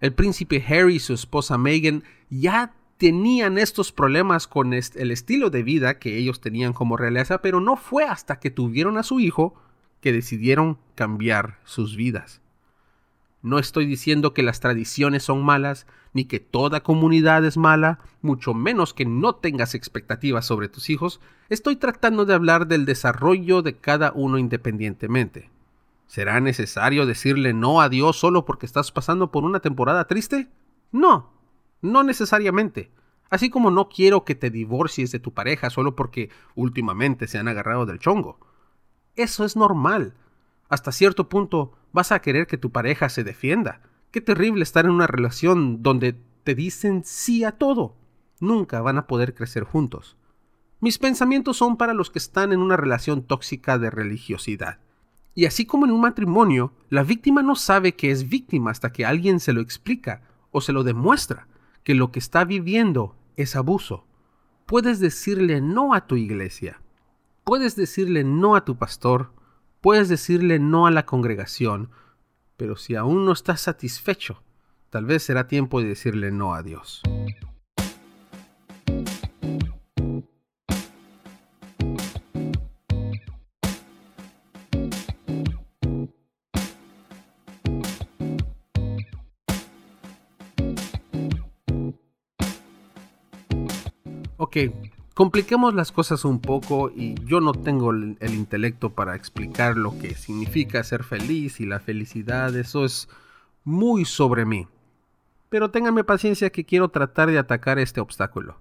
El 0.00 0.12
príncipe 0.14 0.64
Harry 0.66 0.96
y 0.96 1.00
su 1.00 1.12
esposa 1.12 1.58
Meghan 1.58 2.04
ya 2.30 2.74
tenían 2.96 3.58
estos 3.58 3.92
problemas 3.92 4.46
con 4.46 4.74
el 4.74 5.10
estilo 5.10 5.50
de 5.50 5.62
vida 5.62 5.98
que 5.98 6.18
ellos 6.18 6.40
tenían 6.40 6.72
como 6.72 6.96
realeza, 6.96 7.40
pero 7.40 7.60
no 7.60 7.76
fue 7.76 8.04
hasta 8.04 8.38
que 8.38 8.50
tuvieron 8.50 8.98
a 8.98 9.02
su 9.02 9.20
hijo 9.20 9.54
que 10.00 10.12
decidieron 10.12 10.78
cambiar 10.94 11.58
sus 11.64 11.96
vidas. 11.96 12.40
No 13.42 13.58
estoy 13.58 13.86
diciendo 13.86 14.34
que 14.34 14.42
las 14.42 14.60
tradiciones 14.60 15.22
son 15.22 15.42
malas, 15.42 15.86
ni 16.12 16.26
que 16.26 16.40
toda 16.40 16.82
comunidad 16.82 17.44
es 17.44 17.56
mala, 17.56 18.00
mucho 18.20 18.52
menos 18.52 18.92
que 18.92 19.06
no 19.06 19.34
tengas 19.34 19.74
expectativas 19.74 20.44
sobre 20.44 20.68
tus 20.68 20.90
hijos, 20.90 21.20
estoy 21.48 21.76
tratando 21.76 22.26
de 22.26 22.34
hablar 22.34 22.66
del 22.66 22.84
desarrollo 22.84 23.62
de 23.62 23.76
cada 23.76 24.12
uno 24.12 24.36
independientemente. 24.36 25.48
¿Será 26.10 26.40
necesario 26.40 27.06
decirle 27.06 27.54
no 27.54 27.80
a 27.80 27.88
Dios 27.88 28.18
solo 28.18 28.44
porque 28.44 28.66
estás 28.66 28.90
pasando 28.90 29.30
por 29.30 29.44
una 29.44 29.60
temporada 29.60 30.08
triste? 30.08 30.48
No, 30.90 31.30
no 31.82 32.02
necesariamente. 32.02 32.90
Así 33.30 33.48
como 33.48 33.70
no 33.70 33.88
quiero 33.88 34.24
que 34.24 34.34
te 34.34 34.50
divorcies 34.50 35.12
de 35.12 35.20
tu 35.20 35.32
pareja 35.32 35.70
solo 35.70 35.94
porque 35.94 36.28
últimamente 36.56 37.28
se 37.28 37.38
han 37.38 37.46
agarrado 37.46 37.86
del 37.86 38.00
chongo. 38.00 38.40
Eso 39.14 39.44
es 39.44 39.54
normal. 39.54 40.14
Hasta 40.68 40.90
cierto 40.90 41.28
punto 41.28 41.74
vas 41.92 42.10
a 42.10 42.20
querer 42.20 42.48
que 42.48 42.58
tu 42.58 42.72
pareja 42.72 43.08
se 43.08 43.22
defienda. 43.22 43.80
Qué 44.10 44.20
terrible 44.20 44.64
estar 44.64 44.86
en 44.86 44.90
una 44.90 45.06
relación 45.06 45.80
donde 45.80 46.16
te 46.42 46.56
dicen 46.56 47.02
sí 47.04 47.44
a 47.44 47.52
todo. 47.52 47.94
Nunca 48.40 48.80
van 48.80 48.98
a 48.98 49.06
poder 49.06 49.32
crecer 49.32 49.62
juntos. 49.62 50.16
Mis 50.80 50.98
pensamientos 50.98 51.56
son 51.56 51.76
para 51.76 51.94
los 51.94 52.10
que 52.10 52.18
están 52.18 52.52
en 52.52 52.58
una 52.58 52.76
relación 52.76 53.22
tóxica 53.22 53.78
de 53.78 53.90
religiosidad. 53.90 54.80
Y 55.40 55.46
así 55.46 55.64
como 55.64 55.86
en 55.86 55.92
un 55.92 56.02
matrimonio, 56.02 56.74
la 56.90 57.02
víctima 57.02 57.42
no 57.42 57.56
sabe 57.56 57.96
que 57.96 58.10
es 58.10 58.28
víctima 58.28 58.72
hasta 58.72 58.92
que 58.92 59.06
alguien 59.06 59.40
se 59.40 59.54
lo 59.54 59.62
explica 59.62 60.20
o 60.50 60.60
se 60.60 60.74
lo 60.74 60.84
demuestra, 60.84 61.48
que 61.82 61.94
lo 61.94 62.12
que 62.12 62.18
está 62.18 62.44
viviendo 62.44 63.16
es 63.38 63.56
abuso. 63.56 64.04
Puedes 64.66 65.00
decirle 65.00 65.62
no 65.62 65.94
a 65.94 66.06
tu 66.06 66.16
iglesia, 66.16 66.82
puedes 67.42 67.74
decirle 67.74 68.22
no 68.22 68.54
a 68.54 68.66
tu 68.66 68.76
pastor, 68.76 69.32
puedes 69.80 70.10
decirle 70.10 70.58
no 70.58 70.86
a 70.86 70.90
la 70.90 71.06
congregación, 71.06 71.88
pero 72.58 72.76
si 72.76 72.94
aún 72.94 73.24
no 73.24 73.32
estás 73.32 73.62
satisfecho, 73.62 74.42
tal 74.90 75.06
vez 75.06 75.22
será 75.22 75.48
tiempo 75.48 75.80
de 75.80 75.88
decirle 75.88 76.32
no 76.32 76.52
a 76.52 76.62
Dios. 76.62 77.00
Ok, 94.50 94.56
compliquemos 95.14 95.74
las 95.74 95.92
cosas 95.92 96.24
un 96.24 96.40
poco 96.40 96.90
y 96.90 97.14
yo 97.24 97.40
no 97.40 97.52
tengo 97.52 97.92
el, 97.92 98.16
intelecto 98.20 98.90
para 98.90 99.14
explicar 99.14 99.76
lo 99.76 99.96
que 99.96 100.16
significa 100.16 100.82
ser 100.82 101.04
feliz 101.04 101.60
y 101.60 101.66
la 101.66 101.78
felicidad, 101.78 102.56
eso 102.56 102.84
es 102.84 103.08
muy 103.62 104.04
sobre 104.04 104.44
mí. 104.44 104.66
Pero 105.50 105.70
ténganme 105.70 106.02
paciencia 106.02 106.50
que 106.50 106.64
quiero 106.64 106.88
tratar 106.88 107.30
de 107.30 107.38
atacar 107.38 107.78
este 107.78 108.00
obstáculo. 108.00 108.56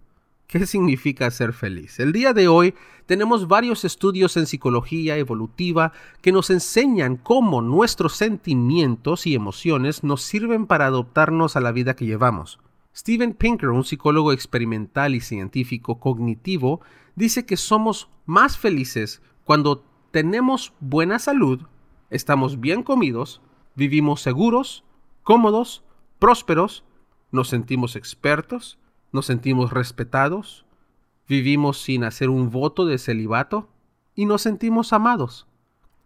¿Qué 0.46 0.68
significa 0.68 1.32
ser 1.32 1.54
feliz? 1.54 2.00
El 2.00 2.12
día 2.12 2.34
de 2.34 2.48
hoy 2.48 2.76
tenemos 3.08 3.48
varios 3.48 3.84
estudios 3.84 4.38
en 4.38 4.46
psicología 4.46 5.18
evolutiva 5.18 5.92
que 6.22 6.32
nos 6.32 6.52
enseñan 6.52 7.18
cómo 7.18 7.64
nuestros 7.64 8.16
sentimientos 8.16 9.26
y 9.26 9.34
emociones 9.34 10.04
nos 10.04 10.22
sirven 10.22 10.68
para 10.68 10.86
adoptarnos 10.86 11.56
a 11.56 11.62
la 11.62 11.72
vida 11.72 11.96
que 11.96 12.06
llevamos. 12.06 12.60
Steven 13.00 13.34
Pinker, 13.34 13.70
un 13.70 13.86
psicólogo 13.86 14.34
experimental 14.34 15.16
y 15.16 15.22
científico 15.22 16.02
cognitivo, 16.02 16.82
dice 17.16 17.46
que 17.46 17.56
somos 17.56 18.10
más 18.26 18.58
felices 18.58 19.22
cuando 19.46 19.86
tenemos 20.12 20.74
buena 20.82 21.18
salud, 21.18 21.62
estamos 22.10 22.60
bien 22.60 22.84
comidos, 22.84 23.42
vivimos 23.74 24.22
seguros, 24.22 24.84
cómodos, 25.24 25.82
prósperos, 26.20 26.84
nos 27.32 27.48
sentimos 27.48 27.96
expertos, 27.96 28.78
nos 29.14 29.28
sentimos 29.28 29.72
respetados, 29.72 30.66
vivimos 31.26 31.82
sin 31.82 32.04
hacer 32.04 32.30
un 32.30 32.50
voto 32.50 32.86
de 32.86 32.98
celibato 32.98 33.70
y 34.14 34.26
nos 34.26 34.42
sentimos 34.42 34.92
amados. 34.92 35.48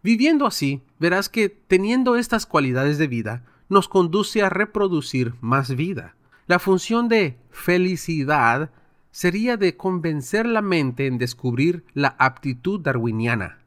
Viviendo 0.04 0.46
así, 0.46 0.84
verás 1.00 1.28
que 1.28 1.50
teniendo 1.50 2.18
estas 2.18 2.46
cualidades 2.46 3.00
de 3.00 3.08
vida, 3.08 3.46
nos 3.68 3.88
conduce 3.88 4.44
a 4.44 4.50
reproducir 4.50 5.34
más 5.42 5.76
vida. 5.76 6.16
La 6.46 6.60
función 6.60 7.08
de 7.08 7.40
felicidad 7.52 8.72
sería 9.12 9.56
de 9.56 9.78
convencer 9.78 10.46
la 10.46 10.62
mente 10.62 11.08
en 11.08 11.18
descubrir 11.18 11.86
la 11.94 12.16
aptitud 12.20 12.82
darwiniana. 12.82 13.60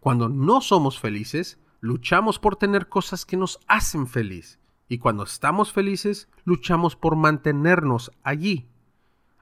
Cuando 0.00 0.28
no 0.30 0.62
somos 0.62 0.98
felices, 0.98 1.58
luchamos 1.80 2.38
por 2.38 2.56
tener 2.56 2.88
cosas 2.88 3.26
que 3.26 3.36
nos 3.36 3.60
hacen 3.66 4.06
feliz. 4.06 4.58
Y 4.88 4.98
cuando 4.98 5.24
estamos 5.24 5.72
felices, 5.72 6.28
luchamos 6.44 6.96
por 6.96 7.16
mantenernos 7.16 8.12
allí. 8.22 8.66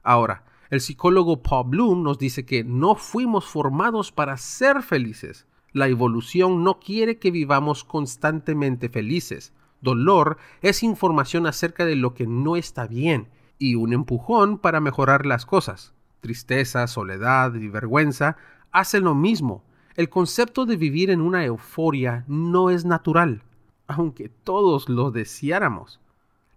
Ahora, 0.03 0.43
el 0.69 0.81
psicólogo 0.81 1.41
Paul 1.41 1.69
Bloom 1.69 2.03
nos 2.03 2.17
dice 2.17 2.45
que 2.45 2.63
no 2.63 2.95
fuimos 2.95 3.45
formados 3.45 4.11
para 4.11 4.35
ser 4.37 4.81
felices. 4.81 5.47
La 5.71 5.87
evolución 5.87 6.63
no 6.63 6.79
quiere 6.79 7.19
que 7.19 7.31
vivamos 7.31 7.83
constantemente 7.83 8.89
felices. 8.89 9.53
Dolor 9.81 10.37
es 10.61 10.83
información 10.83 11.47
acerca 11.47 11.85
de 11.85 11.95
lo 11.95 12.13
que 12.13 12.27
no 12.27 12.55
está 12.55 12.87
bien 12.87 13.29
y 13.57 13.75
un 13.75 13.93
empujón 13.93 14.57
para 14.57 14.79
mejorar 14.79 15.25
las 15.25 15.45
cosas. 15.45 15.93
Tristeza, 16.19 16.87
soledad 16.87 17.53
y 17.55 17.67
vergüenza 17.67 18.37
hacen 18.71 19.03
lo 19.03 19.15
mismo. 19.15 19.63
El 19.95 20.09
concepto 20.09 20.65
de 20.65 20.77
vivir 20.77 21.09
en 21.09 21.19
una 21.19 21.43
euforia 21.43 22.23
no 22.27 22.69
es 22.69 22.85
natural, 22.85 23.43
aunque 23.87 24.29
todos 24.29 24.87
lo 24.87 25.11
deseáramos. 25.11 25.99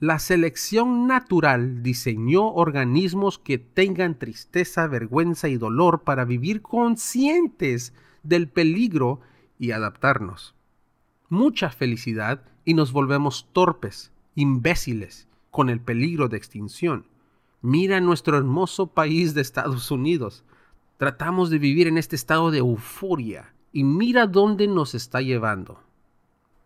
La 0.00 0.18
selección 0.18 1.06
natural 1.06 1.82
diseñó 1.82 2.52
organismos 2.52 3.38
que 3.38 3.58
tengan 3.58 4.18
tristeza, 4.18 4.86
vergüenza 4.86 5.48
y 5.48 5.56
dolor 5.56 6.02
para 6.02 6.24
vivir 6.24 6.62
conscientes 6.62 7.94
del 8.22 8.48
peligro 8.48 9.20
y 9.58 9.70
adaptarnos. 9.70 10.54
Mucha 11.28 11.70
felicidad 11.70 12.42
y 12.64 12.74
nos 12.74 12.92
volvemos 12.92 13.48
torpes, 13.52 14.12
imbéciles, 14.34 15.28
con 15.50 15.70
el 15.70 15.80
peligro 15.80 16.28
de 16.28 16.36
extinción. 16.36 17.06
Mira 17.62 18.00
nuestro 18.00 18.36
hermoso 18.36 18.88
país 18.88 19.34
de 19.34 19.40
Estados 19.40 19.90
Unidos. 19.90 20.44
Tratamos 20.96 21.50
de 21.50 21.58
vivir 21.58 21.86
en 21.86 21.98
este 21.98 22.16
estado 22.16 22.50
de 22.50 22.58
euforia 22.58 23.54
y 23.72 23.84
mira 23.84 24.26
dónde 24.26 24.66
nos 24.68 24.94
está 24.94 25.20
llevando. 25.20 25.80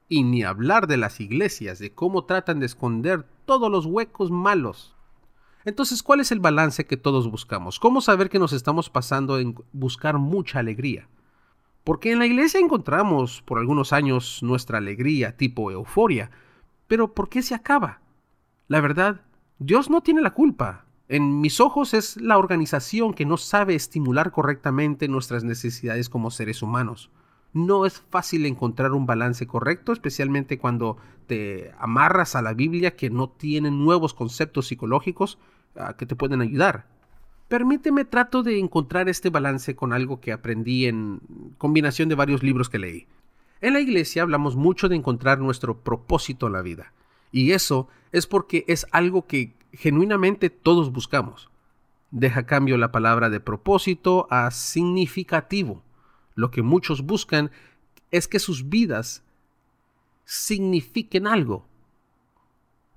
Y 0.09 0.25
ni 0.25 0.43
hablar 0.43 0.87
de 0.87 0.97
las 0.97 1.21
iglesias, 1.21 1.79
de 1.79 1.93
cómo 1.93 2.25
tratan 2.25 2.61
de 2.61 2.67
esconder 2.67 3.27
todos 3.45 3.71
los 3.71 3.87
huecos 3.87 4.31
malos. 4.31 4.95
Entonces, 5.65 6.03
¿cuál 6.03 6.21
es 6.21 6.33
el 6.33 6.41
balance 6.41 6.87
que 6.87 6.97
todos 6.97 7.31
buscamos? 7.31 7.79
¿Cómo 7.79 8.01
saber 8.01 8.31
que 8.31 8.39
nos 8.39 8.53
estamos 8.53 8.89
pasando 8.89 9.39
en 9.39 9.55
buscar 9.73 10.19
mucha 10.19 10.61
alegría? 10.61 11.09
Porque 11.89 12.13
en 12.13 12.19
la 12.19 12.27
iglesia 12.27 12.61
encontramos 12.61 13.41
por 13.41 13.59
algunos 13.59 13.95
años 13.95 14.43
nuestra 14.43 14.77
alegría 14.77 15.39
tipo 15.39 15.71
euforia, 15.71 16.31
pero 16.87 17.15
¿por 17.15 17.31
qué 17.31 17.41
se 17.41 17.55
acaba? 17.55 18.03
La 18.67 18.83
verdad, 18.83 19.23
Dios 19.59 19.89
no 19.89 20.03
tiene 20.03 20.21
la 20.21 20.35
culpa. 20.35 20.85
En 21.09 21.41
mis 21.41 21.61
ojos 21.61 21.95
es 21.95 22.19
la 22.19 22.37
organización 22.37 23.15
que 23.15 23.25
no 23.25 23.39
sabe 23.39 23.75
estimular 23.75 24.33
correctamente 24.33 25.09
nuestras 25.09 25.45
necesidades 25.45 26.11
como 26.11 26.31
seres 26.31 26.61
humanos 26.61 27.11
no 27.53 27.87
es 27.87 28.01
fácil 28.11 28.47
encontrar 28.47 28.93
un 28.93 29.07
balance 29.07 29.47
correcto, 29.47 29.93
especialmente 29.93 30.59
cuando 30.59 30.99
te 31.27 31.73
amarras 31.79 32.37
a 32.37 32.43
la 32.43 32.55
Biblia 32.55 32.97
que 32.97 33.11
no 33.11 33.29
tiene 33.31 33.71
nuevos 33.71 34.15
conceptos 34.15 34.69
psicológicos 34.69 35.39
ah, 35.77 35.97
que 35.97 36.07
te 36.07 36.17
pueden 36.17 36.41
ayudar. 36.41 36.87
Permíteme 37.49 38.05
trato 38.05 38.43
de 38.43 38.59
encontrar 38.59 39.09
este 39.09 39.31
balance 39.31 39.75
con 39.75 39.93
algo 39.93 40.21
que 40.21 40.33
aprendí 40.33 40.87
en 40.87 41.21
combinación 41.59 42.09
de 42.09 42.15
varios 42.15 42.43
libros 42.43 42.69
que 42.69 42.79
leí. 42.79 43.07
En 43.61 43.73
la 43.73 43.81
iglesia 43.81 44.23
hablamos 44.23 44.55
mucho 44.55 44.89
de 44.89 44.97
encontrar 44.97 45.39
nuestro 45.39 45.81
propósito 45.81 46.47
en 46.47 46.53
la 46.53 46.63
vida, 46.63 46.93
y 47.33 47.53
eso 47.53 47.89
es 48.13 48.27
porque 48.27 48.65
es 48.69 48.87
algo 48.93 49.27
que 49.27 49.55
genuinamente 49.73 50.51
todos 50.51 50.93
buscamos. 50.93 51.51
Deja 52.11 52.47
cambio 52.47 52.79
la 52.79 52.93
palabra 52.93 53.31
de 53.31 53.41
propósito 53.41 54.29
a 54.31 54.51
significativo 54.51 55.83
lo 56.39 56.53
que 56.53 56.63
muchos 56.63 57.03
buscan 57.03 57.51
es 58.13 58.29
que 58.29 58.39
sus 58.39 58.69
vidas 58.69 59.25
signifiquen 60.25 61.27
algo. 61.27 61.67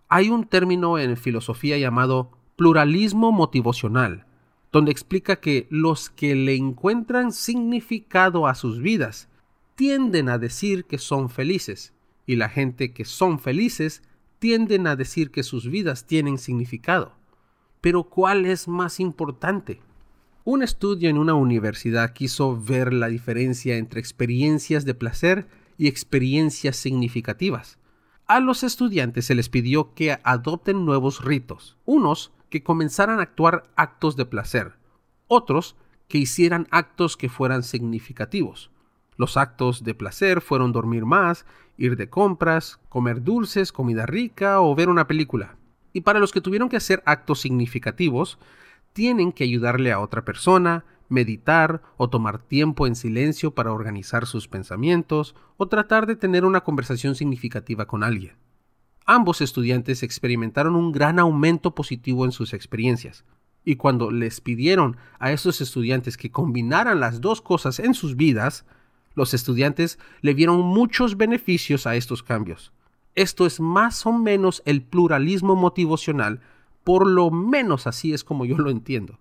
Hay 0.09 0.29
un 0.29 0.45
término 0.45 0.99
en 0.99 1.17
filosofía 1.17 1.79
llamado 1.79 2.29
pluralismo 2.55 3.31
motivacional, 3.31 4.27
donde 4.71 4.91
explica 4.91 5.37
que 5.37 5.67
los 5.69 6.09
que 6.09 6.35
le 6.35 6.55
encuentran 6.55 7.31
significado 7.31 8.47
a 8.47 8.55
sus 8.55 8.81
vidas 8.81 9.27
tienden 9.75 10.29
a 10.29 10.37
decir 10.37 10.85
que 10.85 10.97
son 10.97 11.29
felices, 11.29 11.93
y 12.25 12.35
la 12.35 12.49
gente 12.49 12.93
que 12.93 13.03
son 13.03 13.39
felices 13.39 14.03
tienden 14.39 14.87
a 14.87 14.95
decir 14.95 15.31
que 15.31 15.43
sus 15.43 15.69
vidas 15.69 16.05
tienen 16.05 16.37
significado. 16.37 17.13
Pero 17.81 18.03
¿cuál 18.03 18.45
es 18.45 18.67
más 18.67 18.99
importante? 18.99 19.81
Un 20.43 20.63
estudio 20.63 21.09
en 21.09 21.17
una 21.17 21.33
universidad 21.33 22.13
quiso 22.13 22.59
ver 22.59 22.93
la 22.93 23.07
diferencia 23.07 23.77
entre 23.77 23.99
experiencias 23.99 24.85
de 24.85 24.93
placer 24.93 25.47
y 25.77 25.87
experiencias 25.87 26.77
significativas. 26.77 27.77
A 28.25 28.39
los 28.39 28.63
estudiantes 28.63 29.25
se 29.25 29.35
les 29.35 29.49
pidió 29.49 29.93
que 29.93 30.17
adopten 30.23 30.85
nuevos 30.85 31.23
ritos, 31.23 31.77
unos 31.85 32.31
que 32.51 32.61
comenzaran 32.61 33.19
a 33.19 33.23
actuar 33.23 33.63
actos 33.75 34.15
de 34.15 34.25
placer, 34.25 34.73
otros 35.27 35.75
que 36.07 36.19
hicieran 36.19 36.67
actos 36.69 37.17
que 37.17 37.29
fueran 37.29 37.63
significativos. 37.63 38.69
Los 39.15 39.37
actos 39.37 39.83
de 39.83 39.95
placer 39.95 40.41
fueron 40.41 40.73
dormir 40.73 41.05
más, 41.05 41.45
ir 41.77 41.95
de 41.95 42.09
compras, 42.09 42.79
comer 42.89 43.23
dulces, 43.23 43.71
comida 43.71 44.05
rica 44.05 44.61
o 44.61 44.75
ver 44.75 44.89
una 44.89 45.07
película. 45.07 45.55
Y 45.93 46.01
para 46.01 46.19
los 46.19 46.31
que 46.31 46.41
tuvieron 46.41 46.69
que 46.69 46.77
hacer 46.77 47.01
actos 47.05 47.39
significativos, 47.39 48.37
tienen 48.93 49.31
que 49.31 49.45
ayudarle 49.45 49.91
a 49.91 49.99
otra 49.99 50.25
persona, 50.25 50.83
meditar 51.07 51.81
o 51.97 52.09
tomar 52.09 52.39
tiempo 52.39 52.87
en 52.87 52.95
silencio 52.95 53.51
para 53.55 53.71
organizar 53.71 54.25
sus 54.25 54.47
pensamientos 54.47 55.35
o 55.57 55.67
tratar 55.67 56.05
de 56.05 56.15
tener 56.15 56.45
una 56.45 56.61
conversación 56.61 57.15
significativa 57.15 57.85
con 57.85 58.03
alguien. 58.03 58.35
Ambos 59.05 59.41
estudiantes 59.41 60.03
experimentaron 60.03 60.75
un 60.75 60.91
gran 60.91 61.19
aumento 61.19 61.75
positivo 61.75 62.25
en 62.25 62.31
sus 62.31 62.53
experiencias, 62.53 63.25
y 63.63 63.75
cuando 63.75 64.11
les 64.11 64.41
pidieron 64.41 64.97
a 65.19 65.31
esos 65.31 65.61
estudiantes 65.61 66.17
que 66.17 66.31
combinaran 66.31 66.99
las 66.99 67.21
dos 67.21 67.41
cosas 67.41 67.79
en 67.79 67.93
sus 67.93 68.15
vidas, 68.15 68.65
los 69.13 69.33
estudiantes 69.33 69.99
le 70.21 70.33
vieron 70.33 70.61
muchos 70.61 71.17
beneficios 71.17 71.85
a 71.85 71.95
estos 71.95 72.23
cambios. 72.23 72.71
Esto 73.13 73.45
es 73.45 73.59
más 73.59 74.05
o 74.05 74.13
menos 74.13 74.63
el 74.65 74.81
pluralismo 74.81 75.55
motivacional 75.55 76.41
por 76.83 77.07
lo 77.07 77.29
menos 77.29 77.87
así 77.87 78.13
es 78.13 78.23
como 78.23 78.45
yo 78.45 78.57
lo 78.57 78.69
entiendo. 78.69 79.19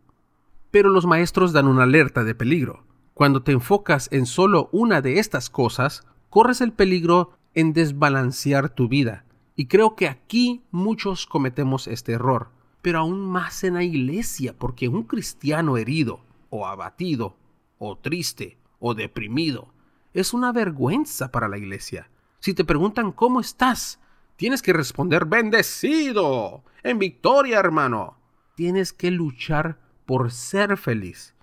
Pero 0.71 0.89
los 0.89 1.07
maestros 1.07 1.53
dan 1.53 1.67
una 1.67 1.83
alerta 1.83 2.25
de 2.25 2.35
peligro. 2.35 2.85
Cuando 3.15 3.43
te 3.43 3.53
enfocas 3.53 4.09
en 4.13 4.25
solo 4.25 4.69
una 4.73 5.03
de 5.03 5.19
estas 5.19 5.51
cosas, 5.51 6.07
corres 6.31 6.61
el 6.61 6.73
peligro 6.73 7.33
en 7.55 7.73
desbalancear 7.73 8.71
tu 8.71 8.89
vida. 8.89 9.25
Y 9.57 9.67
creo 9.67 9.97
que 9.97 10.09
aquí 10.09 10.63
muchos 10.71 11.27
cometemos 11.27 11.87
este 11.87 12.13
error. 12.13 12.49
Pero 12.83 13.01
aún 13.01 13.21
más 13.21 13.65
en 13.65 13.75
la 13.75 13.83
iglesia, 13.83 14.55
porque 14.59 14.89
un 14.89 15.03
cristiano 15.03 15.77
herido, 15.77 16.21
o 16.49 16.67
abatido, 16.67 17.37
o 17.79 17.97
triste, 17.99 18.59
o 18.79 18.95
deprimido, 18.95 19.73
es 20.15 20.33
una 20.33 20.53
vergüenza 20.53 21.31
para 21.31 21.49
la 21.49 21.59
iglesia. 21.59 22.11
Si 22.39 22.55
te 22.55 22.65
preguntan 22.65 23.13
cómo 23.13 23.41
estás, 23.41 24.01
Tienes 24.41 24.63
que 24.63 24.73
responder 24.73 25.27
bendecido, 25.27 26.65
en 26.83 26.99
victoria, 26.99 27.59
hermano. 27.59 28.17
Tienes 28.55 28.95
que 28.95 29.11
luchar 29.11 29.77
por 30.07 30.31
ser 30.31 30.79
feliz. 30.79 31.35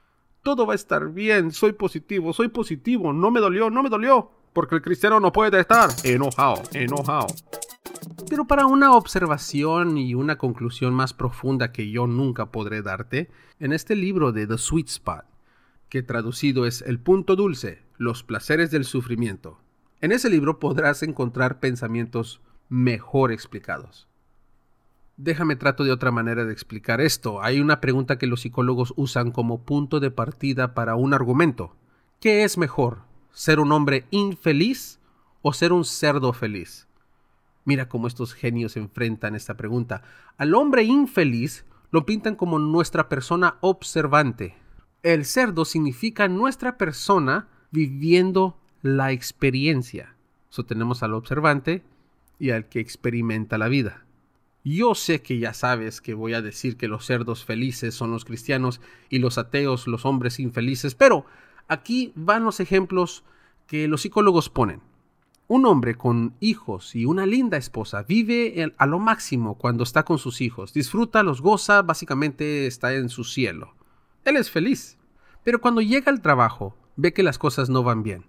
Todo 0.42 0.66
va 0.66 0.74
a 0.74 0.76
estar 0.76 1.10
bien, 1.10 1.52
soy 1.52 1.74
positivo, 1.74 2.34
soy 2.34 2.48
positivo, 2.48 3.14
no 3.14 3.30
me 3.30 3.40
dolió, 3.40 3.70
no 3.70 3.84
me 3.84 3.90
dolió, 3.90 4.32
porque 4.52 4.74
el 4.74 4.82
cristiano 4.82 5.20
no 5.20 5.32
puede 5.32 5.60
estar 5.60 5.92
enojado, 6.04 6.64
enojado. 6.74 7.28
Pero 8.30 8.46
para 8.46 8.66
una 8.66 8.94
observación 8.94 9.98
y 9.98 10.16
una 10.16 10.38
conclusión 10.38 10.94
más 10.94 11.14
profunda 11.14 11.72
que 11.72 11.90
yo 11.90 12.08
nunca 12.08 12.52
podré 12.52 12.82
darte, 12.82 13.30
en 13.60 13.74
este 13.74 13.96
libro 13.96 14.32
de 14.32 14.48
The 14.48 14.58
Sweet 14.58 14.88
Spot, 14.90 15.26
que 15.90 16.04
traducido 16.04 16.66
es 16.66 16.82
El 16.82 17.00
punto 17.00 17.36
dulce, 17.36 17.84
los 17.98 18.24
placeres 18.24 18.72
del 18.72 18.86
sufrimiento, 18.86 19.60
en 20.00 20.12
ese 20.12 20.30
libro 20.30 20.60
podrás 20.60 21.02
encontrar 21.02 21.60
pensamientos 21.60 22.40
mejor 22.70 23.32
explicados. 23.32 24.08
Déjame 25.16 25.56
trato 25.56 25.84
de 25.84 25.92
otra 25.92 26.12
manera 26.12 26.46
de 26.46 26.54
explicar 26.54 27.02
esto. 27.02 27.42
Hay 27.42 27.60
una 27.60 27.82
pregunta 27.82 28.20
que 28.20 28.28
los 28.28 28.42
psicólogos 28.42 28.94
usan 28.96 29.32
como 29.32 29.64
punto 29.64 30.00
de 30.00 30.12
partida 30.12 30.76
para 30.76 30.96
un 30.96 31.16
argumento. 31.16 31.76
¿Qué 32.20 32.44
es 32.44 32.60
mejor? 32.60 33.00
¿Ser 33.32 33.60
un 33.60 33.72
hombre 33.72 34.06
infeliz 34.12 35.00
o 35.42 35.54
ser 35.54 35.74
un 35.74 35.84
cerdo 35.84 36.32
feliz? 36.34 36.88
Mira 37.67 37.89
cómo 37.89 38.07
estos 38.07 38.33
genios 38.33 38.77
enfrentan 38.77 39.36
esta 39.36 39.57
pregunta. 39.57 40.01
Al 40.38 40.55
hombre 40.55 40.83
infeliz 40.83 41.65
lo 41.91 42.05
pintan 42.05 42.36
como 42.36 42.59
nuestra 42.59 43.09
persona 43.09 43.57
observante. 43.59 44.55
El 45.03 45.25
cerdo 45.25 45.65
significa 45.65 46.29
nuestra 46.29 46.77
persona 46.77 47.50
viviendo 47.71 48.57
la 48.81 49.12
experiencia. 49.12 50.15
So 50.47 50.63
tenemos 50.63 51.03
al 51.03 51.13
observante 51.13 51.83
y 52.39 52.51
al 52.51 52.69
que 52.69 52.79
experimenta 52.79 53.57
la 53.57 53.67
vida. 53.67 54.05
Yo 54.63 54.95
sé 54.95 55.21
que 55.21 55.38
ya 55.38 55.53
sabes 55.53 56.00
que 56.00 56.13
voy 56.13 56.36
a 56.36 56.41
decir 56.41 56.77
que 56.77 56.88
los 56.88 57.05
cerdos 57.05 57.43
felices 57.43 57.93
son 57.93 58.12
los 58.12 58.24
cristianos 58.24 58.79
y 59.09 59.19
los 59.19 59.38
ateos 59.38 59.88
los 59.88 60.05
hombres 60.05 60.39
infelices, 60.39 60.95
pero 60.95 61.25
aquí 61.67 62.13
van 62.15 62.45
los 62.45 62.62
ejemplos 62.62 63.25
que 63.65 63.89
los 63.89 64.03
psicólogos 64.03 64.50
ponen. 64.50 64.79
Un 65.48 65.66
hombre 65.66 65.96
con 65.96 66.36
hijos 66.39 66.96
y 66.96 67.06
una 67.06 67.25
linda 67.25 67.58
esposa 67.58 68.04
vive 68.04 68.74
a 68.77 68.86
lo 68.86 69.00
máximo 69.00 69.58
cuando 69.58 69.84
está 69.84 70.04
con 70.04 70.18
sus 70.18 70.42
hijos, 70.42 70.74
disfruta, 70.74 71.24
los 71.24 71.42
goza, 71.42 71.82
básicamente 71.82 72.68
está 72.68 72.94
en 72.94 73.10
su 73.10 73.24
cielo. 73.24 73.74
Él 74.25 74.36
es 74.36 74.51
feliz. 74.51 74.98
Pero 75.44 75.62
cuando 75.62 75.82
llega 75.82 76.12
al 76.12 76.22
trabajo, 76.22 76.75
ve 76.98 77.13
que 77.13 77.24
las 77.24 77.38
cosas 77.38 77.70
no 77.70 77.82
van 77.82 78.04
bien. 78.04 78.25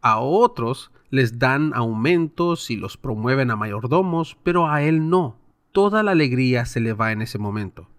A 0.00 0.18
otros 0.18 0.90
les 1.10 1.38
dan 1.38 1.72
aumentos 1.74 2.70
y 2.70 2.76
los 2.76 2.96
promueven 2.96 3.50
a 3.50 3.56
mayordomos, 3.56 4.38
pero 4.42 4.68
a 4.68 4.82
él 4.82 5.10
no 5.10 5.36
toda 5.76 6.02
la 6.02 6.12
alegría 6.12 6.64
se 6.64 6.80
le 6.80 6.94
va 6.94 7.12
en 7.12 7.20
ese 7.20 7.36
momento. 7.36 7.90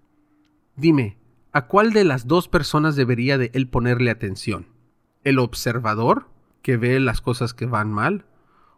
Dime, 0.76 1.20
¿a 1.52 1.68
cuál 1.68 1.94
de 1.94 2.06
las 2.06 2.26
dos 2.26 2.48
personas 2.48 2.96
debería 2.96 3.38
de 3.38 3.52
él 3.54 3.68
ponerle 3.68 4.10
atención? 4.10 4.66
¿El 5.24 5.38
observador, 5.38 6.26
que 6.64 6.76
ve 6.76 7.00
las 7.00 7.22
cosas 7.22 7.54
que 7.54 7.68
van 7.68 7.92
mal? 7.92 8.26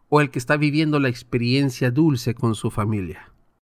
¿O 0.10 0.22
el 0.22 0.32
que 0.32 0.40
está 0.40 0.58
viviendo 0.58 1.00
la 1.00 1.08
experiencia 1.08 1.92
dulce 1.92 2.34
con 2.34 2.56
su 2.56 2.72
familia? 2.72 3.32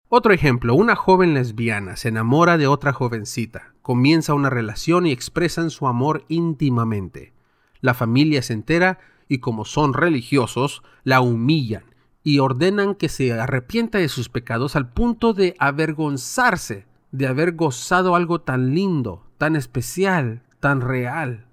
Otro 0.08 0.32
ejemplo, 0.32 0.74
una 0.74 0.96
joven 0.96 1.34
lesbiana 1.34 1.96
se 1.96 2.08
enamora 2.08 2.56
de 2.56 2.66
otra 2.66 2.94
jovencita, 2.94 3.74
comienza 3.82 4.32
una 4.32 4.48
relación 4.48 5.06
y 5.06 5.12
expresan 5.12 5.68
su 5.68 5.86
amor 5.86 6.24
íntimamente. 6.28 7.34
La 7.80 7.92
familia 7.92 8.40
se 8.40 8.54
entera 8.54 8.98
y 9.28 9.38
como 9.38 9.66
son 9.66 9.92
religiosos, 9.92 10.82
la 11.04 11.20
humillan 11.20 11.84
y 12.24 12.38
ordenan 12.38 12.94
que 12.94 13.10
se 13.10 13.32
arrepienta 13.32 13.98
de 13.98 14.08
sus 14.08 14.30
pecados 14.30 14.74
al 14.74 14.90
punto 14.90 15.34
de 15.34 15.54
avergonzarse 15.58 16.86
de 17.10 17.26
haber 17.26 17.52
gozado 17.52 18.16
algo 18.16 18.40
tan 18.40 18.74
lindo, 18.74 19.26
tan 19.36 19.54
especial, 19.54 20.42
tan 20.60 20.80
real. 20.80 21.46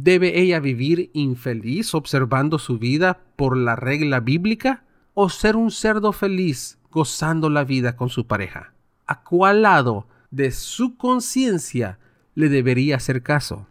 ¿Debe 0.00 0.38
ella 0.38 0.60
vivir 0.60 1.10
infeliz 1.12 1.92
observando 1.92 2.60
su 2.60 2.78
vida 2.78 3.20
por 3.34 3.56
la 3.56 3.74
regla 3.74 4.20
bíblica 4.20 4.84
o 5.12 5.28
ser 5.28 5.56
un 5.56 5.72
cerdo 5.72 6.12
feliz 6.12 6.78
gozando 6.92 7.50
la 7.50 7.64
vida 7.64 7.96
con 7.96 8.08
su 8.08 8.28
pareja? 8.28 8.74
¿A 9.08 9.24
cuál 9.24 9.62
lado 9.62 10.06
de 10.30 10.52
su 10.52 10.96
conciencia 10.96 11.98
le 12.36 12.48
debería 12.48 12.94
hacer 12.94 13.24
caso? 13.24 13.66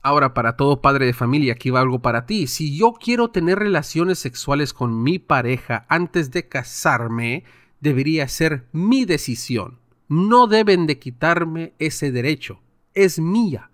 Ahora, 0.00 0.32
para 0.32 0.56
todo 0.56 0.80
padre 0.80 1.06
de 1.06 1.12
familia, 1.12 1.54
aquí 1.54 1.70
va 1.70 1.80
algo 1.80 2.02
para 2.02 2.24
ti. 2.24 2.46
Si 2.46 2.78
yo 2.78 2.92
quiero 2.92 3.30
tener 3.30 3.58
relaciones 3.58 4.20
sexuales 4.20 4.72
con 4.72 5.02
mi 5.02 5.18
pareja 5.18 5.86
antes 5.88 6.30
de 6.30 6.46
casarme, 6.46 7.42
debería 7.80 8.28
ser 8.28 8.68
mi 8.70 9.04
decisión. 9.06 9.80
No 10.06 10.46
deben 10.46 10.86
de 10.86 11.00
quitarme 11.00 11.74
ese 11.80 12.12
derecho. 12.12 12.60
Es 12.94 13.18
mía. 13.18 13.67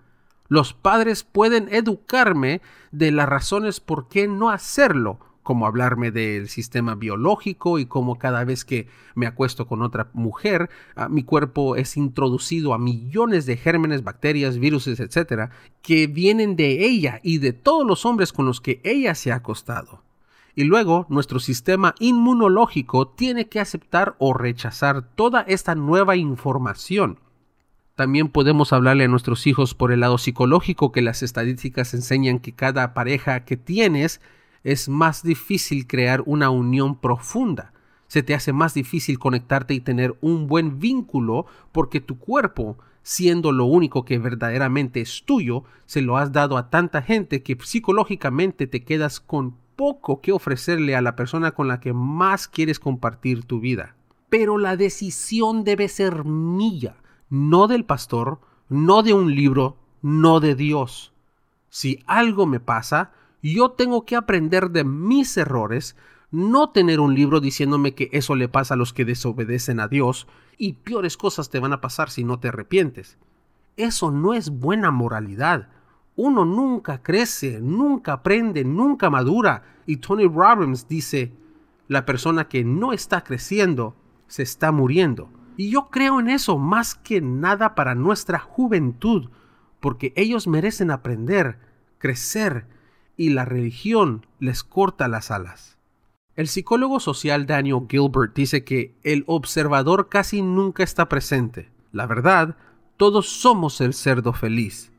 Los 0.48 0.74
padres 0.74 1.24
pueden 1.24 1.68
educarme 1.72 2.60
de 2.92 3.10
las 3.10 3.28
razones 3.28 3.80
por 3.80 4.08
qué 4.08 4.28
no 4.28 4.50
hacerlo, 4.50 5.18
como 5.44 5.66
hablarme 5.66 6.10
del 6.10 6.48
sistema 6.48 6.96
biológico 6.96 7.78
y 7.78 7.86
cómo 7.86 8.18
cada 8.18 8.44
vez 8.44 8.64
que 8.64 8.88
me 9.14 9.26
acuesto 9.26 9.66
con 9.66 9.82
otra 9.82 10.08
mujer, 10.14 10.70
ah, 10.96 11.08
mi 11.08 11.22
cuerpo 11.22 11.76
es 11.76 11.96
introducido 11.96 12.74
a 12.74 12.78
millones 12.78 13.46
de 13.46 13.56
gérmenes, 13.56 14.02
bacterias, 14.02 14.58
virus, 14.58 14.88
etcétera, 14.88 15.50
que 15.82 16.08
vienen 16.08 16.56
de 16.56 16.84
ella 16.86 17.20
y 17.22 17.38
de 17.38 17.52
todos 17.52 17.86
los 17.86 18.04
hombres 18.06 18.32
con 18.32 18.46
los 18.46 18.60
que 18.60 18.80
ella 18.84 19.14
se 19.14 19.32
ha 19.32 19.36
acostado. 19.36 20.02
Y 20.56 20.64
luego 20.64 21.06
nuestro 21.08 21.40
sistema 21.40 21.94
inmunológico 21.98 23.08
tiene 23.08 23.48
que 23.48 23.60
aceptar 23.60 24.14
o 24.18 24.32
rechazar 24.32 25.02
toda 25.14 25.42
esta 25.42 25.74
nueva 25.74 26.16
información. 26.16 27.18
También 27.94 28.28
podemos 28.28 28.72
hablarle 28.72 29.04
a 29.04 29.08
nuestros 29.08 29.46
hijos 29.46 29.74
por 29.74 29.92
el 29.92 30.00
lado 30.00 30.18
psicológico 30.18 30.90
que 30.90 31.00
las 31.00 31.22
estadísticas 31.22 31.94
enseñan 31.94 32.40
que 32.40 32.52
cada 32.52 32.92
pareja 32.92 33.44
que 33.44 33.56
tienes 33.56 34.20
es 34.64 34.88
más 34.88 35.22
difícil 35.22 35.86
crear 35.86 36.22
una 36.26 36.50
unión 36.50 36.98
profunda. 36.98 37.72
Se 38.08 38.24
te 38.24 38.34
hace 38.34 38.52
más 38.52 38.74
difícil 38.74 39.20
conectarte 39.20 39.74
y 39.74 39.80
tener 39.80 40.16
un 40.20 40.48
buen 40.48 40.80
vínculo 40.80 41.46
porque 41.70 42.00
tu 42.00 42.18
cuerpo, 42.18 42.78
siendo 43.04 43.52
lo 43.52 43.66
único 43.66 44.04
que 44.04 44.18
verdaderamente 44.18 45.00
es 45.00 45.22
tuyo, 45.24 45.62
se 45.86 46.02
lo 46.02 46.16
has 46.16 46.32
dado 46.32 46.56
a 46.56 46.70
tanta 46.70 47.00
gente 47.00 47.44
que 47.44 47.56
psicológicamente 47.62 48.66
te 48.66 48.82
quedas 48.82 49.20
con 49.20 49.56
poco 49.76 50.20
que 50.20 50.32
ofrecerle 50.32 50.96
a 50.96 51.00
la 51.00 51.14
persona 51.14 51.52
con 51.52 51.68
la 51.68 51.78
que 51.78 51.92
más 51.92 52.48
quieres 52.48 52.80
compartir 52.80 53.44
tu 53.44 53.60
vida. 53.60 53.94
Pero 54.30 54.58
la 54.58 54.76
decisión 54.76 55.62
debe 55.62 55.88
ser 55.88 56.24
mía, 56.24 56.96
no 57.34 57.66
del 57.66 57.84
pastor, 57.84 58.38
no 58.68 59.02
de 59.02 59.12
un 59.12 59.34
libro, 59.34 59.76
no 60.02 60.38
de 60.38 60.54
Dios. 60.54 61.12
Si 61.68 61.98
algo 62.06 62.46
me 62.46 62.60
pasa, 62.60 63.10
yo 63.42 63.72
tengo 63.72 64.06
que 64.06 64.14
aprender 64.14 64.70
de 64.70 64.84
mis 64.84 65.36
errores, 65.36 65.96
no 66.30 66.70
tener 66.70 67.00
un 67.00 67.12
libro 67.12 67.40
diciéndome 67.40 67.96
que 67.96 68.08
eso 68.12 68.36
le 68.36 68.48
pasa 68.48 68.74
a 68.74 68.76
los 68.76 68.92
que 68.92 69.04
desobedecen 69.04 69.80
a 69.80 69.88
Dios 69.88 70.28
y 70.58 70.74
peores 70.74 71.16
cosas 71.16 71.50
te 71.50 71.58
van 71.58 71.72
a 71.72 71.80
pasar 71.80 72.08
si 72.08 72.22
no 72.22 72.38
te 72.38 72.48
arrepientes. 72.48 73.18
Eso 73.76 74.12
no 74.12 74.32
es 74.32 74.50
buena 74.50 74.92
moralidad. 74.92 75.70
Uno 76.14 76.44
nunca 76.44 77.02
crece, 77.02 77.58
nunca 77.60 78.12
aprende, 78.12 78.64
nunca 78.64 79.10
madura. 79.10 79.64
Y 79.86 79.96
Tony 79.96 80.28
Robbins 80.28 80.86
dice, 80.86 81.32
la 81.88 82.06
persona 82.06 82.46
que 82.46 82.62
no 82.62 82.92
está 82.92 83.24
creciendo 83.24 83.96
se 84.28 84.44
está 84.44 84.70
muriendo. 84.70 85.30
Y 85.56 85.70
yo 85.70 85.88
creo 85.90 86.20
en 86.20 86.28
eso 86.28 86.58
más 86.58 86.94
que 86.94 87.20
nada 87.20 87.74
para 87.74 87.94
nuestra 87.94 88.38
juventud, 88.38 89.30
porque 89.80 90.12
ellos 90.16 90.46
merecen 90.46 90.90
aprender, 90.90 91.58
crecer 91.98 92.66
y 93.16 93.30
la 93.30 93.44
religión 93.44 94.26
les 94.40 94.64
corta 94.64 95.08
las 95.08 95.30
alas. 95.30 95.78
El 96.36 96.48
psicólogo 96.48 96.98
social 96.98 97.46
Daniel 97.46 97.86
Gilbert 97.88 98.34
dice 98.34 98.64
que 98.64 98.96
el 99.04 99.22
observador 99.28 100.08
casi 100.08 100.42
nunca 100.42 100.82
está 100.82 101.08
presente. 101.08 101.70
La 101.92 102.06
verdad, 102.06 102.56
todos 102.96 103.28
somos 103.28 103.80
el 103.80 103.94
cerdo 103.94 104.32
feliz. 104.32 104.90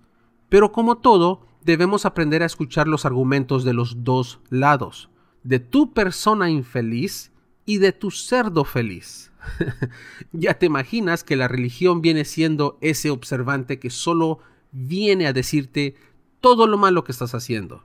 Pero 0.47 0.71
como 0.71 0.97
todo, 0.97 1.45
debemos 1.61 2.05
aprender 2.05 2.41
a 2.41 2.45
escuchar 2.45 2.87
los 2.87 3.05
argumentos 3.05 3.65
de 3.65 3.73
los 3.73 4.05
dos 4.05 4.39
lados, 4.49 5.09
de 5.43 5.59
tu 5.59 5.93
persona 5.93 6.49
infeliz 6.49 7.33
y 7.65 7.79
de 7.79 7.91
tu 7.91 8.11
cerdo 8.11 8.63
feliz. 8.63 9.31
ya 10.31 10.55
te 10.55 10.65
imaginas 10.65 11.23
que 11.23 11.35
la 11.35 11.47
religión 11.47 12.01
viene 12.01 12.25
siendo 12.25 12.77
ese 12.81 13.09
observante 13.09 13.79
que 13.79 13.89
solo 13.89 14.39
viene 14.71 15.27
a 15.27 15.33
decirte 15.33 15.95
todo 16.41 16.67
lo 16.67 16.77
malo 16.77 17.03
que 17.03 17.11
estás 17.11 17.33
haciendo. 17.33 17.83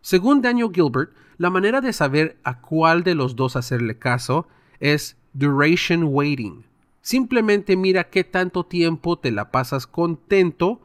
Según 0.00 0.42
Daniel 0.42 0.70
Gilbert, 0.72 1.12
la 1.36 1.50
manera 1.50 1.80
de 1.80 1.92
saber 1.92 2.38
a 2.44 2.60
cuál 2.60 3.04
de 3.04 3.14
los 3.14 3.36
dos 3.36 3.56
hacerle 3.56 3.98
caso 3.98 4.48
es 4.78 5.16
duration 5.32 6.04
waiting. 6.04 6.64
Simplemente 7.02 7.76
mira 7.76 8.10
qué 8.10 8.24
tanto 8.24 8.64
tiempo 8.64 9.18
te 9.18 9.30
la 9.30 9.50
pasas 9.50 9.86
contento 9.86 10.80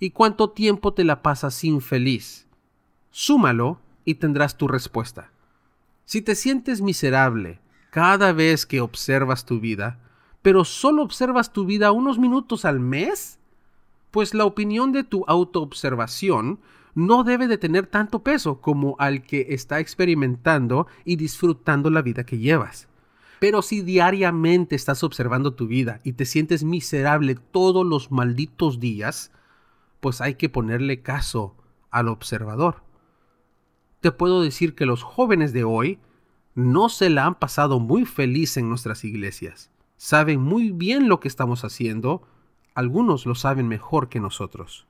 y 0.00 0.10
cuánto 0.10 0.50
tiempo 0.50 0.92
te 0.92 1.04
la 1.04 1.22
pasas 1.22 1.64
infeliz. 1.64 2.46
Súmalo 3.10 3.80
y 4.04 4.16
tendrás 4.16 4.58
tu 4.58 4.68
respuesta. 4.68 5.30
Si 6.04 6.20
te 6.20 6.34
sientes 6.34 6.82
miserable 6.82 7.60
cada 7.94 8.32
vez 8.32 8.66
que 8.66 8.80
observas 8.80 9.44
tu 9.44 9.60
vida, 9.60 10.00
pero 10.42 10.64
solo 10.64 11.00
observas 11.04 11.52
tu 11.52 11.64
vida 11.64 11.92
unos 11.92 12.18
minutos 12.18 12.64
al 12.64 12.80
mes, 12.80 13.38
pues 14.10 14.34
la 14.34 14.46
opinión 14.46 14.90
de 14.90 15.04
tu 15.04 15.24
autoobservación 15.28 16.58
no 16.96 17.22
debe 17.22 17.46
de 17.46 17.56
tener 17.56 17.86
tanto 17.86 18.24
peso 18.24 18.60
como 18.60 18.96
al 18.98 19.22
que 19.22 19.46
está 19.50 19.78
experimentando 19.78 20.88
y 21.04 21.14
disfrutando 21.14 21.88
la 21.88 22.02
vida 22.02 22.26
que 22.26 22.38
llevas. 22.38 22.88
Pero 23.38 23.62
si 23.62 23.80
diariamente 23.80 24.74
estás 24.74 25.04
observando 25.04 25.54
tu 25.54 25.68
vida 25.68 26.00
y 26.02 26.14
te 26.14 26.26
sientes 26.26 26.64
miserable 26.64 27.36
todos 27.36 27.86
los 27.86 28.10
malditos 28.10 28.80
días, 28.80 29.30
pues 30.00 30.20
hay 30.20 30.34
que 30.34 30.48
ponerle 30.48 31.00
caso 31.00 31.54
al 31.92 32.08
observador. 32.08 32.82
Te 34.00 34.10
puedo 34.10 34.42
decir 34.42 34.74
que 34.74 34.84
los 34.84 35.04
jóvenes 35.04 35.52
de 35.52 35.62
hoy 35.62 36.00
no 36.54 36.88
se 36.88 37.10
la 37.10 37.26
han 37.26 37.34
pasado 37.34 37.80
muy 37.80 38.04
feliz 38.04 38.56
en 38.56 38.68
nuestras 38.68 39.04
iglesias. 39.04 39.70
Saben 39.96 40.40
muy 40.40 40.70
bien 40.70 41.08
lo 41.08 41.20
que 41.20 41.28
estamos 41.28 41.64
haciendo, 41.64 42.22
algunos 42.74 43.26
lo 43.26 43.34
saben 43.34 43.68
mejor 43.68 44.08
que 44.08 44.20
nosotros. 44.20 44.86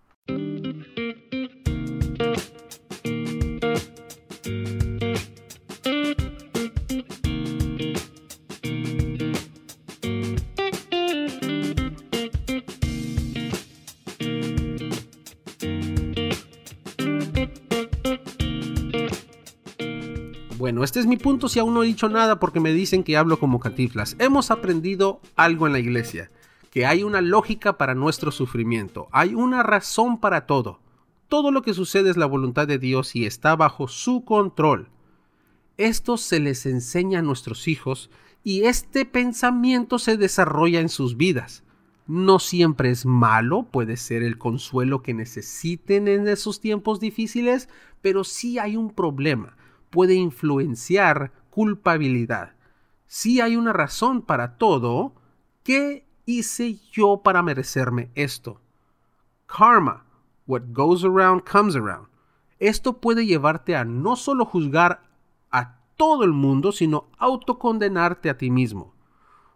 Bueno, 20.75 20.87
este 20.87 20.99
es 20.99 21.07
mi 21.07 21.17
punto 21.17 21.49
si 21.49 21.61
aún 21.61 21.73
no 21.73 21.85
he 21.85 21.87
dicho 21.87 22.09
nada 22.09 22.41
porque 22.41 22.59
me 22.59 22.73
dicen 22.73 23.05
que 23.05 23.17
hablo 23.17 23.39
como 23.39 23.61
catiflas. 23.61 24.17
Hemos 24.19 24.51
aprendido 24.51 25.21
algo 25.37 25.69
en 25.69 25.73
la 25.73 25.79
iglesia, 25.79 26.33
que 26.73 26.85
hay 26.85 27.05
una 27.05 27.21
lógica 27.21 27.79
para 27.79 27.95
nuestro 27.95 28.33
sufrimiento, 28.33 29.07
hay 29.13 29.37
una 29.37 29.63
razón 29.63 30.19
para 30.19 30.47
todo. 30.47 30.81
Todo 31.29 31.53
lo 31.53 31.63
que 31.63 31.75
sucede 31.75 32.11
es 32.11 32.17
la 32.17 32.27
voluntad 32.27 32.67
de 32.67 32.81
Dios 32.81 33.15
y 33.15 33.25
está 33.25 33.55
bajo 33.55 33.87
su 33.87 34.25
control. 34.25 34.89
Esto 35.77 36.17
se 36.17 36.41
les 36.41 36.67
enseña 36.67 37.21
a 37.21 37.23
nuestros 37.23 37.69
hijos 37.69 38.11
y 38.43 38.65
este 38.65 39.05
pensamiento 39.05 40.01
se 40.01 40.17
desarrolla 40.17 40.81
en 40.81 40.89
sus 40.89 41.17
vidas. 41.17 41.63
No 42.09 42.41
siempre 42.41 42.91
es 42.91 43.07
malo, 43.07 43.69
puede 43.71 43.97
ser 43.97 44.25
el 44.25 44.39
consuelo 44.39 45.03
que 45.03 45.15
necesiten 45.15 46.09
en 46.09 46.27
esos 46.27 46.61
tiempos 46.61 46.99
difíciles, 46.99 47.69
pero 48.03 48.25
sí 48.25 48.59
hay 48.59 48.77
un 48.77 48.91
problema 48.91 49.55
puede 49.95 50.15
influenciar 50.15 51.31
culpabilidad. 51.51 52.57
Si 53.07 53.41
hay 53.41 53.55
una 53.55 53.73
razón 53.73 54.23
para 54.23 54.59
todo, 54.59 55.15
¿qué 55.63 56.05
hice 56.27 56.81
yo 56.91 57.21
para 57.23 57.45
merecerme 57.45 58.11
esto? 58.17 58.61
Karma, 59.47 60.05
what 60.49 60.63
goes 60.73 61.05
around 61.05 61.45
comes 61.45 61.77
around. 61.77 62.09
Esto 62.59 63.01
puede 63.01 63.25
llevarte 63.25 63.77
a 63.77 63.85
no 63.85 64.17
solo 64.17 64.45
juzgar 64.45 65.05
a 65.53 65.79
todo 65.95 66.25
el 66.25 66.33
mundo, 66.33 66.73
sino 66.73 67.09
autocondenarte 67.17 68.31
a 68.31 68.37
ti 68.37 68.51
mismo. 68.51 68.97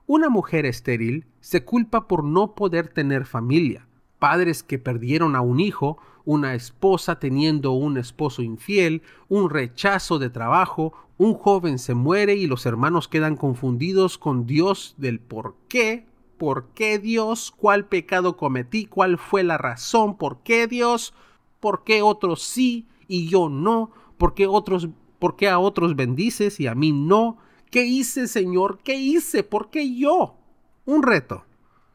Una 0.07 0.29
mujer 0.29 0.67
estéril 0.67 1.27
se 1.41 1.65
culpa 1.65 2.07
por 2.07 2.23
no 2.23 2.55
poder 2.55 2.87
tener 2.87 3.27
familia, 3.27 3.88
padres 4.19 4.63
que 4.63 4.79
perdieron 4.79 5.37
a 5.37 5.41
un 5.41 5.61
hijo 5.61 5.99
una 6.29 6.55
esposa 6.55 7.19
teniendo 7.19 7.73
un 7.73 7.97
esposo 7.97 8.43
infiel, 8.43 9.01
un 9.31 9.49
rechazo 9.49 10.19
de 10.19 10.29
trabajo, 10.29 10.93
un 11.17 11.33
joven 11.33 11.79
se 11.79 11.95
muere 11.95 12.35
y 12.35 12.47
los 12.47 12.67
hermanos 12.67 13.09
quedan 13.09 13.35
confundidos 13.35 14.19
con 14.19 14.47
Dios 14.47 14.95
del 14.99 15.21
por 15.21 15.55
qué, 15.69 16.05
por 16.37 16.67
qué 16.75 16.99
Dios, 16.99 17.51
cuál 17.57 17.87
pecado 17.87 18.37
cometí, 18.37 18.85
cuál 18.85 19.17
fue 19.17 19.43
la 19.43 19.57
razón, 19.57 20.19
por 20.19 20.43
qué 20.43 20.67
Dios, 20.67 21.15
por 21.61 21.83
qué 21.83 22.03
otros 22.03 22.43
sí 22.43 22.87
y 23.07 23.29
yo 23.29 23.49
no, 23.49 23.91
por 24.19 24.35
qué 24.35 24.47
otros 24.47 24.91
por 25.19 25.35
qué 25.35 25.49
a 25.49 25.59
otros 25.59 25.97
bendices 25.97 26.61
y 26.61 26.67
a 26.67 26.75
mí 26.75 26.93
no, 26.93 27.39
¿qué 27.71 27.87
hice, 27.87 28.29
Señor? 28.29 28.81
¿Qué 28.85 28.97
hice? 28.97 29.45
¿Por 29.45 29.71
qué 29.71 29.97
yo? 29.97 30.37
Un 30.85 31.03
reto. 31.03 31.47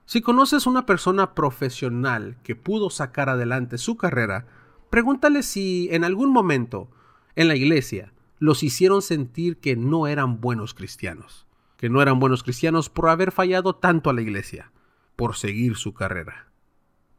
Si 0.05 0.21
conoces 0.21 0.67
una 0.67 0.85
persona 0.85 1.33
profesional 1.33 2.37
que 2.43 2.55
pudo 2.55 2.89
sacar 2.89 3.29
adelante 3.29 3.77
su 3.77 3.95
carrera, 3.95 4.47
pregúntale 4.89 5.43
si 5.43 5.87
en 5.91 6.03
algún 6.03 6.31
momento 6.31 6.89
en 7.35 7.47
la 7.47 7.55
iglesia 7.55 8.13
los 8.37 8.63
hicieron 8.63 9.01
sentir 9.01 9.57
que 9.57 9.77
no 9.77 10.07
eran 10.07 10.41
buenos 10.41 10.73
cristianos, 10.73 11.47
que 11.77 11.89
no 11.89 12.01
eran 12.01 12.19
buenos 12.19 12.43
cristianos 12.43 12.89
por 12.89 13.07
haber 13.07 13.31
fallado 13.31 13.75
tanto 13.75 14.09
a 14.09 14.13
la 14.13 14.21
iglesia, 14.21 14.71
por 15.15 15.35
seguir 15.35 15.77
su 15.77 15.93
carrera. 15.93 16.51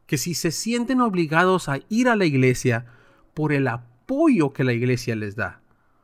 Que 0.05 0.19
si 0.19 0.35
se 0.35 0.51
sienten 0.51 1.01
obligados 1.01 1.67
a 1.67 1.79
ir 1.89 2.07
a 2.07 2.15
la 2.15 2.25
iglesia 2.25 2.85
por 3.33 3.51
el 3.51 3.67
apoyo 3.67 4.53
que 4.53 4.63
la 4.63 4.73
iglesia 4.73 5.15
les 5.15 5.35
da. 5.35 5.61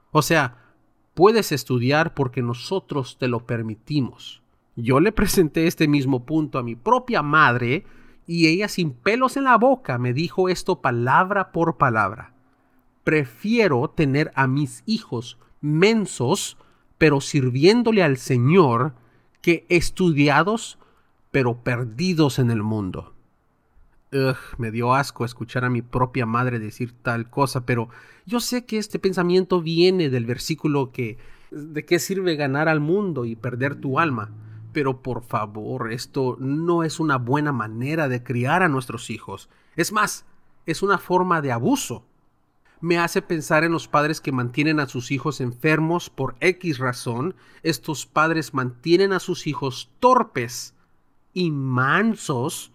O 0.10 0.24
sea, 0.24 0.74
puedes 1.14 1.52
estudiar 1.52 2.16
porque 2.16 2.42
nosotros 2.42 3.20
te 3.20 3.28
lo 3.28 3.46
permitimos 3.46 4.41
yo 4.76 5.00
le 5.00 5.12
presenté 5.12 5.68
este 5.68 5.88
mismo 5.88 6.26
punto 6.26 6.58
a 6.58 6.64
mi 6.64 6.76
propia 6.76 7.22
madre 7.22 7.86
y 8.28 8.48
ella 8.48 8.68
sin 8.68 8.92
pelos 8.92 9.38
en 9.38 9.44
la 9.44 9.58
boca 9.58 9.98
me 9.98 10.14
dijo 10.14 10.50
esto 10.50 10.82
palabra 10.82 11.52
por 11.52 11.78
palabra. 11.78 12.34
Prefiero 13.04 13.90
tener 13.90 14.32
a 14.36 14.48
mis 14.48 14.84
hijos 14.86 15.38
mensos, 15.60 16.58
pero 16.98 17.20
sirviéndole 17.20 18.04
al 18.04 18.18
Señor, 18.18 18.94
que 19.42 19.66
estudiados, 19.70 20.78
pero 21.32 21.64
perdidos 21.64 22.40
en 22.40 22.52
el 22.52 22.62
mundo. 22.62 23.14
Ugh, 24.14 24.38
me 24.58 24.72
dio 24.72 24.94
asco 24.94 25.26
escuchar 25.26 25.66
a 25.66 25.70
mi 25.70 25.82
propia 25.82 26.26
madre 26.26 26.60
decir 26.60 26.94
tal 27.02 27.30
cosa, 27.30 27.66
pero 27.66 27.90
yo 28.26 28.40
sé 28.40 28.66
que 28.66 28.78
este 28.78 29.00
pensamiento 29.00 29.62
viene 29.62 30.10
del 30.10 30.26
versículo 30.26 30.92
que 30.92 31.18
¿de 31.50 31.86
qué 31.86 31.98
sirve 31.98 32.36
ganar 32.36 32.70
al 32.70 32.82
mundo 32.82 33.26
y 33.26 33.36
perder 33.36 33.76
tu 33.76 34.00
alma? 34.00 34.30
Pero 34.74 35.02
por 35.02 35.24
favor, 35.24 35.92
esto 35.92 36.38
no 36.40 36.84
es 36.84 37.00
una 37.00 37.18
buena 37.18 37.52
manera 37.52 38.08
de 38.08 38.24
criar 38.24 38.64
a 38.64 38.70
nuestros 38.70 39.10
hijos. 39.10 39.50
Es 39.76 39.92
más, 39.92 40.26
es 40.66 40.82
una 40.82 40.98
forma 40.98 41.42
de 41.42 41.52
abuso. 41.52 42.06
Me 42.80 42.98
hace 42.98 43.22
pensar 43.22 43.64
en 43.64 43.72
los 43.72 43.88
padres 43.88 44.22
que 44.22 44.32
mantienen 44.32 44.80
a 44.80 44.88
sus 44.88 45.12
hijos 45.12 45.40
enfermos 45.40 46.10
por 46.10 46.36
X 46.40 46.80
razón. 46.80 47.36
Estos 47.62 48.08
padres 48.08 48.54
mantienen 48.54 49.14
a 49.14 49.20
sus 49.20 49.46
hijos 49.46 49.92
torpes 50.00 50.74
y 51.34 51.52
mansos 51.52 52.72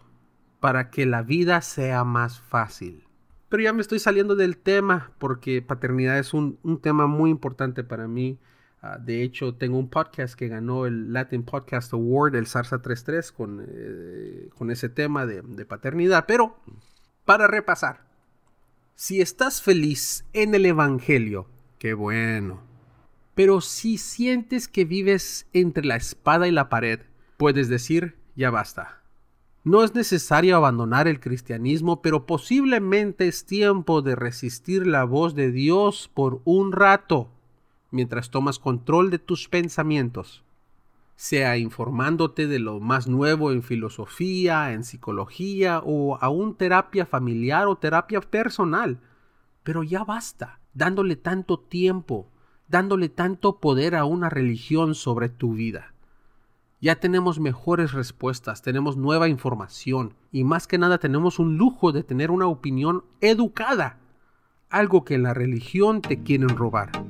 para 0.60 0.90
que 0.90 1.06
la 1.06 1.22
vida 1.22 1.60
sea 1.60 2.04
más 2.04 2.40
fácil. 2.40 3.04
Pero 3.48 3.62
ya 3.62 3.72
me 3.72 3.80
estoy 3.80 3.98
saliendo 3.98 4.36
del 4.36 4.58
tema 4.58 5.12
porque 5.18 5.62
paternidad 5.62 6.18
es 6.18 6.34
un, 6.34 6.58
un 6.62 6.80
tema 6.80 7.06
muy 7.06 7.30
importante 7.30 7.82
para 7.84 8.06
mí. 8.08 8.38
Ah, 8.82 8.98
de 8.98 9.22
hecho, 9.22 9.54
tengo 9.54 9.78
un 9.78 9.88
podcast 9.88 10.34
que 10.34 10.48
ganó 10.48 10.86
el 10.86 11.12
Latin 11.12 11.42
Podcast 11.42 11.92
Award, 11.92 12.36
el 12.36 12.46
Sarsa 12.46 12.82
33, 12.82 13.32
con, 13.32 13.66
eh, 13.66 14.48
con 14.56 14.70
ese 14.70 14.88
tema 14.88 15.26
de, 15.26 15.42
de 15.42 15.64
paternidad. 15.64 16.26
Pero, 16.26 16.56
para 17.24 17.46
repasar, 17.46 18.06
si 18.94 19.20
estás 19.20 19.62
feliz 19.62 20.24
en 20.32 20.54
el 20.54 20.66
Evangelio, 20.66 21.48
qué 21.78 21.94
bueno. 21.94 22.60
Pero 23.34 23.60
si 23.60 23.98
sientes 23.98 24.68
que 24.68 24.84
vives 24.84 25.46
entre 25.52 25.84
la 25.84 25.96
espada 25.96 26.48
y 26.48 26.50
la 26.50 26.68
pared, 26.68 27.00
puedes 27.36 27.68
decir, 27.68 28.16
ya 28.34 28.50
basta. 28.50 29.02
No 29.64 29.82
es 29.82 29.94
necesario 29.94 30.56
abandonar 30.56 31.08
el 31.08 31.18
cristianismo, 31.18 32.00
pero 32.00 32.24
posiblemente 32.24 33.26
es 33.26 33.44
tiempo 33.44 34.00
de 34.00 34.14
resistir 34.14 34.86
la 34.86 35.04
voz 35.04 35.34
de 35.34 35.50
Dios 35.50 36.08
por 36.14 36.40
un 36.44 36.72
rato 36.72 37.32
mientras 37.96 38.30
tomas 38.30 38.60
control 38.60 39.10
de 39.10 39.18
tus 39.18 39.48
pensamientos, 39.48 40.44
sea 41.16 41.56
informándote 41.56 42.46
de 42.46 42.58
lo 42.58 42.78
más 42.78 43.08
nuevo 43.08 43.50
en 43.50 43.62
filosofía, 43.62 44.72
en 44.72 44.84
psicología 44.84 45.80
o 45.84 46.18
aún 46.20 46.54
terapia 46.54 47.06
familiar 47.06 47.66
o 47.66 47.76
terapia 47.76 48.20
personal. 48.20 49.00
Pero 49.62 49.82
ya 49.82 50.04
basta, 50.04 50.60
dándole 50.74 51.16
tanto 51.16 51.58
tiempo, 51.58 52.28
dándole 52.68 53.08
tanto 53.08 53.58
poder 53.60 53.96
a 53.96 54.04
una 54.04 54.28
religión 54.28 54.94
sobre 54.94 55.30
tu 55.30 55.54
vida. 55.54 55.94
Ya 56.82 56.96
tenemos 56.96 57.40
mejores 57.40 57.92
respuestas, 57.92 58.60
tenemos 58.60 58.98
nueva 58.98 59.28
información 59.28 60.14
y 60.30 60.44
más 60.44 60.66
que 60.66 60.76
nada 60.76 60.98
tenemos 60.98 61.38
un 61.38 61.56
lujo 61.56 61.92
de 61.92 62.02
tener 62.02 62.30
una 62.30 62.46
opinión 62.46 63.04
educada, 63.22 63.98
algo 64.68 65.02
que 65.04 65.14
en 65.14 65.22
la 65.22 65.32
religión 65.32 66.02
te 66.02 66.22
quieren 66.22 66.50
robar. 66.50 67.05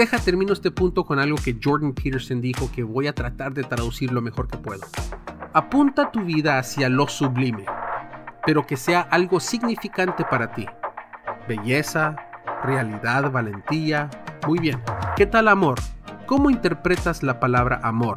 Deja 0.00 0.18
termino 0.18 0.54
este 0.54 0.70
punto 0.70 1.04
con 1.04 1.18
algo 1.18 1.36
que 1.36 1.58
Jordan 1.62 1.92
Peterson 1.92 2.40
dijo 2.40 2.70
que 2.74 2.82
voy 2.82 3.06
a 3.06 3.12
tratar 3.12 3.52
de 3.52 3.64
traducir 3.64 4.10
lo 4.10 4.22
mejor 4.22 4.48
que 4.48 4.56
puedo. 4.56 4.80
Apunta 5.52 6.10
tu 6.10 6.24
vida 6.24 6.58
hacia 6.58 6.88
lo 6.88 7.06
sublime, 7.06 7.66
pero 8.46 8.66
que 8.66 8.78
sea 8.78 9.02
algo 9.02 9.40
significante 9.40 10.24
para 10.24 10.54
ti. 10.54 10.64
Belleza, 11.46 12.16
realidad, 12.64 13.30
valentía. 13.30 14.08
Muy 14.46 14.58
bien. 14.58 14.80
¿Qué 15.16 15.26
tal 15.26 15.48
amor? 15.48 15.78
¿Cómo 16.24 16.48
interpretas 16.48 17.22
la 17.22 17.38
palabra 17.38 17.78
amor? 17.82 18.16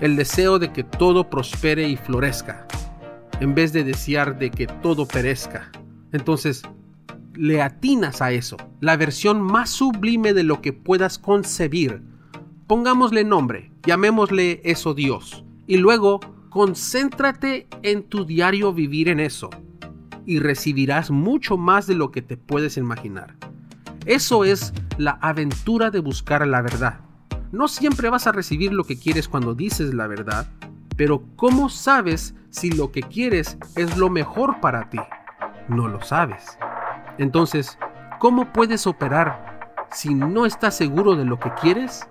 el 0.00 0.16
deseo 0.16 0.58
de 0.58 0.72
que 0.72 0.82
todo 0.82 1.28
prospere 1.28 1.86
y 1.86 1.98
florezca, 1.98 2.66
en 3.40 3.54
vez 3.54 3.74
de 3.74 3.84
desear 3.84 4.38
de 4.38 4.50
que 4.50 4.66
todo 4.66 5.06
perezca. 5.06 5.70
Entonces, 6.12 6.62
le 7.36 7.62
atinas 7.62 8.22
a 8.22 8.32
eso, 8.32 8.56
la 8.80 8.96
versión 8.96 9.40
más 9.40 9.70
sublime 9.70 10.32
de 10.32 10.42
lo 10.42 10.60
que 10.62 10.72
puedas 10.72 11.18
concebir. 11.18 12.02
Pongámosle 12.66 13.24
nombre, 13.24 13.72
llamémosle 13.84 14.60
eso 14.64 14.94
Dios, 14.94 15.44
y 15.66 15.76
luego 15.76 16.20
concéntrate 16.50 17.68
en 17.82 18.04
tu 18.04 18.24
diario 18.24 18.72
vivir 18.72 19.08
en 19.08 19.20
eso, 19.20 19.50
y 20.24 20.38
recibirás 20.38 21.10
mucho 21.10 21.56
más 21.56 21.86
de 21.86 21.94
lo 21.94 22.10
que 22.10 22.22
te 22.22 22.36
puedes 22.36 22.76
imaginar. 22.76 23.36
Eso 24.06 24.44
es 24.44 24.72
la 24.98 25.18
aventura 25.20 25.90
de 25.90 26.00
buscar 26.00 26.46
la 26.46 26.62
verdad. 26.62 27.00
No 27.52 27.68
siempre 27.68 28.10
vas 28.10 28.26
a 28.26 28.32
recibir 28.32 28.72
lo 28.72 28.84
que 28.84 28.98
quieres 28.98 29.28
cuando 29.28 29.54
dices 29.54 29.94
la 29.94 30.06
verdad, 30.06 30.48
pero 30.96 31.24
¿cómo 31.36 31.68
sabes 31.68 32.34
si 32.50 32.70
lo 32.70 32.90
que 32.90 33.02
quieres 33.02 33.58
es 33.76 33.96
lo 33.96 34.08
mejor 34.08 34.60
para 34.60 34.88
ti? 34.88 34.98
No 35.68 35.88
lo 35.88 36.02
sabes. 36.02 36.58
Entonces, 37.18 37.78
¿cómo 38.18 38.52
puedes 38.52 38.86
operar 38.86 39.76
si 39.90 40.14
no 40.14 40.46
estás 40.46 40.76
seguro 40.76 41.16
de 41.16 41.24
lo 41.24 41.38
que 41.38 41.50
quieres? 41.60 42.06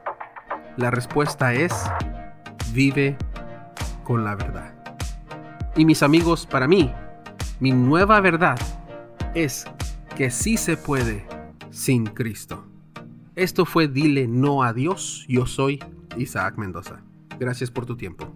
La 0.77 0.91
respuesta 0.91 1.53
es, 1.53 1.73
vive 2.73 3.17
con 4.03 4.23
la 4.23 4.35
verdad. 4.35 4.73
Y 5.75 5.85
mis 5.85 6.03
amigos, 6.03 6.45
para 6.45 6.67
mí, 6.67 6.91
mi 7.59 7.71
nueva 7.71 8.19
verdad 8.21 8.59
es 9.33 9.65
que 10.15 10.31
sí 10.31 10.57
se 10.57 10.77
puede 10.77 11.25
sin 11.69 12.05
Cristo. 12.05 12.65
Esto 13.35 13.65
fue 13.65 13.87
Dile 13.87 14.27
No 14.27 14.63
a 14.63 14.71
Dios. 14.71 15.25
Yo 15.27 15.45
soy 15.45 15.83
Isaac 16.17 16.57
Mendoza. 16.57 17.01
Gracias 17.37 17.69
por 17.69 17.85
tu 17.85 17.97
tiempo. 17.97 18.33